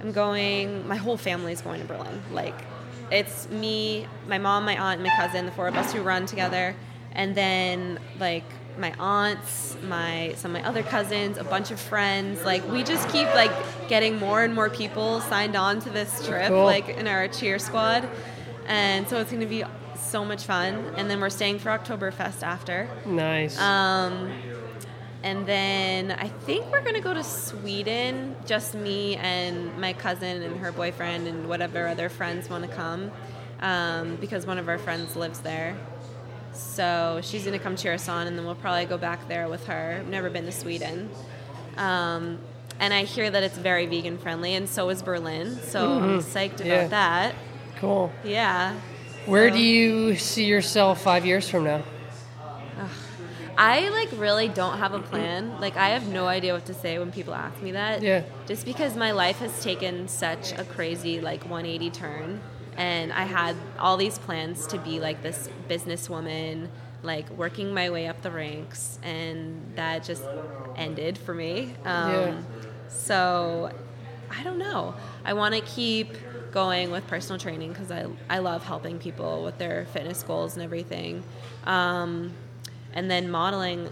[0.00, 2.22] I'm going, my whole family's going to Berlin.
[2.32, 2.54] Like,
[3.10, 6.74] it's me, my mom, my aunt, my cousin, the four of us who run together.
[7.12, 8.44] And then, like,
[8.78, 12.44] my aunts, my some of my other cousins, a bunch of friends.
[12.44, 13.50] Like we just keep like
[13.88, 16.64] getting more and more people signed on to this trip, Cool.
[16.64, 18.06] like in our cheer squad.
[18.66, 19.64] And so it's going to be
[19.98, 20.74] so much fun.
[20.98, 22.86] And then we're staying for Oktoberfest after.
[23.06, 23.58] Nice.
[23.58, 24.30] Um,
[25.26, 30.56] and then I think we're gonna go to Sweden, just me and my cousin and
[30.60, 33.10] her boyfriend and whatever other friends want to come,
[33.60, 35.74] um, because one of our friends lives there.
[36.52, 39.66] So she's gonna come cheer us on, and then we'll probably go back there with
[39.66, 39.96] her.
[40.00, 41.10] I've never been to Sweden.
[41.76, 42.38] Um,
[42.78, 45.58] and I hear that it's very vegan friendly, and so is Berlin.
[45.64, 46.86] So I'm psyched about Yeah.
[46.88, 47.34] that.
[47.80, 48.10] cool.
[48.24, 48.74] Yeah.
[49.26, 51.82] Where So- do you see yourself five years from now?
[53.58, 55.58] I like really don't have a plan.
[55.58, 58.02] Like I have no idea what to say when people ask me that.
[58.02, 58.24] Yeah.
[58.46, 62.40] Just because my life has taken such a crazy like 180 turn
[62.76, 66.68] and I had all these plans to be like this businesswoman,
[67.02, 70.28] like working my way up the ranks and that just
[70.74, 71.74] ended for me.
[71.84, 72.42] Um Yeah.
[72.88, 73.70] so
[74.30, 74.94] I don't know.
[75.24, 76.16] I want to keep
[76.50, 80.62] going with personal training because I, I love helping people with their fitness goals and
[80.64, 81.22] everything.
[81.64, 82.32] Um,
[82.96, 83.90] and then modeling,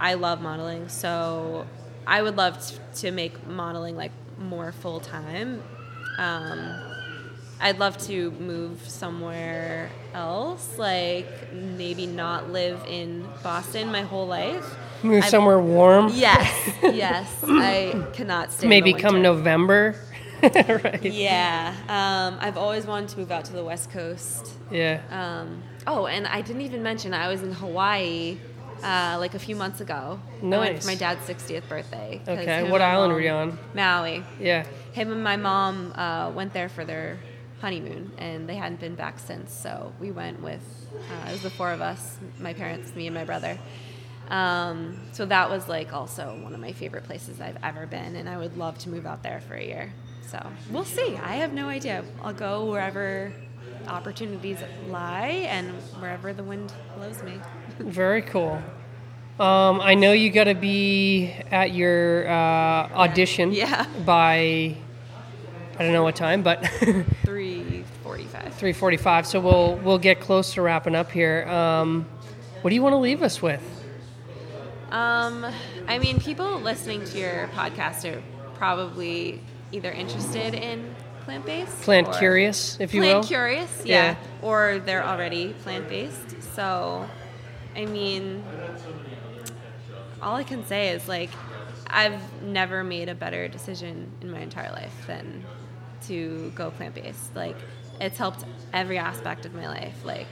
[0.00, 0.88] I love modeling.
[0.88, 1.66] So
[2.06, 5.62] I would love t- to make modeling like more full time.
[6.18, 6.80] Um,
[7.60, 14.64] I'd love to move somewhere else, like maybe not live in Boston my whole life.
[15.02, 16.10] Move I've- somewhere warm.
[16.14, 17.32] Yes, yes.
[17.44, 18.66] I cannot stay.
[18.66, 19.20] Maybe come.
[19.22, 19.94] November.
[20.42, 21.02] right.
[21.02, 24.52] Yeah, um, I've always wanted to move out to the West Coast.
[24.70, 25.00] Yeah.
[25.10, 28.38] Um, oh, and I didn't even mention I was in Hawaii
[28.82, 30.20] uh, like a few months ago.
[30.40, 30.82] I went Nice.
[30.82, 32.20] for my dad's 60th birthday.
[32.28, 32.70] Okay.
[32.70, 33.58] What island mom- were you on?
[33.74, 34.22] Maui.
[34.38, 34.64] Yeah.
[34.92, 37.18] Him and my mom uh, went there for their
[37.60, 39.52] honeymoon, and they hadn't been back since.
[39.52, 40.62] So we went with
[40.94, 43.58] uh, it was the four of us, my parents, me, and my brother.
[44.28, 48.28] Um, so that was like also one of my favorite places I've ever been, and
[48.28, 49.92] I would love to move out there for a year.
[50.28, 50.38] So
[50.70, 51.16] we'll see.
[51.16, 52.04] I have no idea.
[52.22, 53.32] I'll go wherever
[53.86, 54.58] opportunities
[54.88, 57.40] lie and wherever the wind blows me.
[57.78, 58.62] Very cool.
[59.40, 62.32] Um, I know you got to be at your uh,
[62.92, 63.86] audition Yeah.
[64.04, 64.76] by
[65.78, 66.66] I don't know what time, but
[67.24, 68.52] Three forty-five.
[68.58, 69.26] 3:45.
[69.26, 71.46] So we'll we'll get close to wrapping up here.
[71.48, 72.04] Um,
[72.62, 73.62] what do you want to leave us with?
[74.90, 75.46] Um,
[75.86, 78.22] I mean, people listening to your podcast are
[78.54, 79.40] probably
[79.70, 80.94] either interested in
[81.28, 83.20] plant based, Plant curious, if you plant will.
[83.20, 84.12] Plant curious, yeah.
[84.12, 84.16] Yeah.
[84.40, 86.42] or they're already plant based.
[86.54, 87.06] So,
[87.76, 88.42] I mean,
[90.22, 91.28] all I can say is like,
[91.86, 95.44] I've never made a better decision in my entire life than
[96.06, 97.36] to go plant based.
[97.36, 97.56] Like,
[98.00, 100.02] it's helped every aspect of my life.
[100.06, 100.28] Like,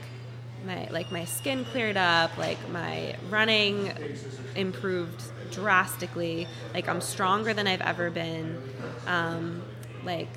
[0.65, 3.93] my like my skin cleared up like my running
[4.55, 5.21] improved
[5.51, 8.57] drastically like i'm stronger than i've ever been
[9.05, 9.61] um,
[10.03, 10.27] like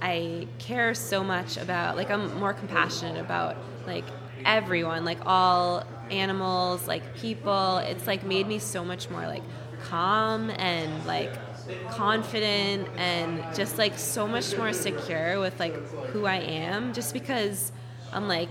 [0.00, 4.04] i care so much about like i'm more compassionate about like
[4.44, 7.78] everyone like all animals like people.
[7.78, 9.42] It's like made me so much more like
[9.78, 11.38] calm and like
[11.86, 15.76] confident and just like so much more secure with like
[16.06, 17.72] who i am just because
[18.12, 18.48] i'm like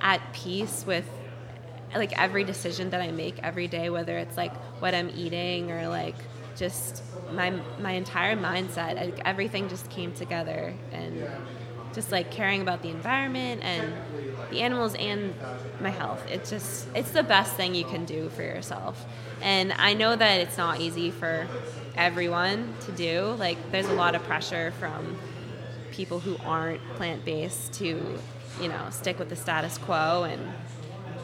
[0.00, 1.06] at peace with
[1.94, 5.88] like every decision that I make every day, whether it's like what I'm eating or
[5.88, 6.16] like
[6.56, 11.30] just my my entire mindset, everything just came together and
[11.92, 14.02] just like caring about the environment and
[14.50, 15.34] the animals and
[15.80, 16.24] my health.
[16.28, 19.06] It's just it's the best thing you can do for yourself.
[19.40, 21.48] And I know that it's not easy for
[21.96, 23.34] everyone to do.
[23.38, 25.18] Like there's a lot of pressure from
[25.90, 28.22] people who aren't plant based to,
[28.60, 30.54] you know, stick with the status quo and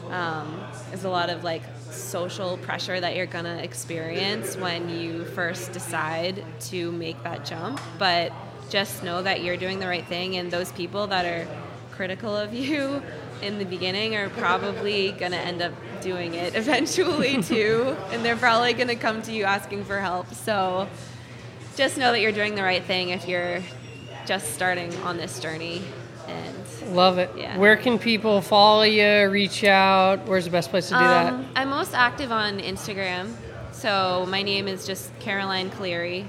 [0.09, 1.63] um, there's a lot of like
[1.93, 7.79] social pressure that you're gonna experience when you first decide to make that jump.
[7.97, 8.31] But
[8.69, 11.47] just know that you're doing the right thing, and those people that are
[11.91, 13.01] critical of you
[13.41, 18.73] in the beginning are probably gonna end up doing it eventually too, and they're probably
[18.73, 20.33] gonna come to you asking for help.
[20.33, 20.87] So
[21.75, 23.61] just know that you're doing the right thing if you're
[24.25, 25.81] just starting on this journey.
[26.93, 27.31] Love it.
[27.35, 27.57] Yeah.
[27.57, 30.25] Where can people follow you, reach out?
[30.27, 31.33] Where's the best place to do that?
[31.33, 33.33] Um, I'm most active on Instagram.
[33.71, 36.25] So my name is just Caroline Cleary.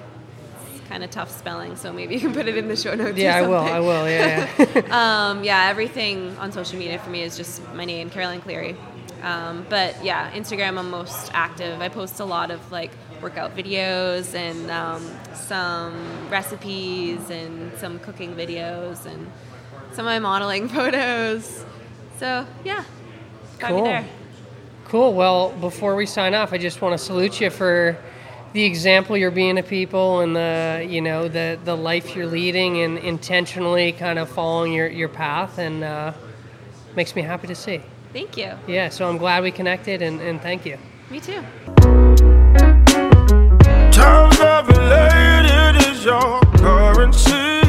[0.74, 3.16] It's kind of tough spelling, so maybe you can put it in the show notes.
[3.16, 3.54] or Yeah, I will.
[3.58, 4.08] I will.
[4.08, 4.50] Yeah.
[4.58, 5.30] yeah.
[5.30, 8.76] Um, yeah, everything on social media for me is just my name, Caroline Cleary.
[9.22, 11.80] Um, but yeah, Instagram I'm most active.
[11.80, 12.90] I post a lot of like
[13.22, 15.02] workout videos and um,
[15.34, 15.94] some
[16.28, 19.30] recipes and some cooking videos and
[19.94, 21.64] some of my modeling photos.
[22.18, 22.84] So yeah,
[23.60, 23.84] find me Cool.
[23.84, 24.04] there.
[24.86, 25.14] Cool.
[25.14, 27.96] Well, before we sign off, I just want to salute you for
[28.52, 32.80] the example you're being to people and the you know the the life you're leading
[32.82, 36.12] and intentionally kind of following your your path and uh,
[36.94, 37.80] makes me happy to see.
[38.12, 38.52] Thank you.
[38.68, 38.90] Yeah.
[38.90, 40.78] So I'm glad we connected and, and thank you.
[41.10, 41.42] Me too.
[43.90, 47.63] Times of elated is your currency.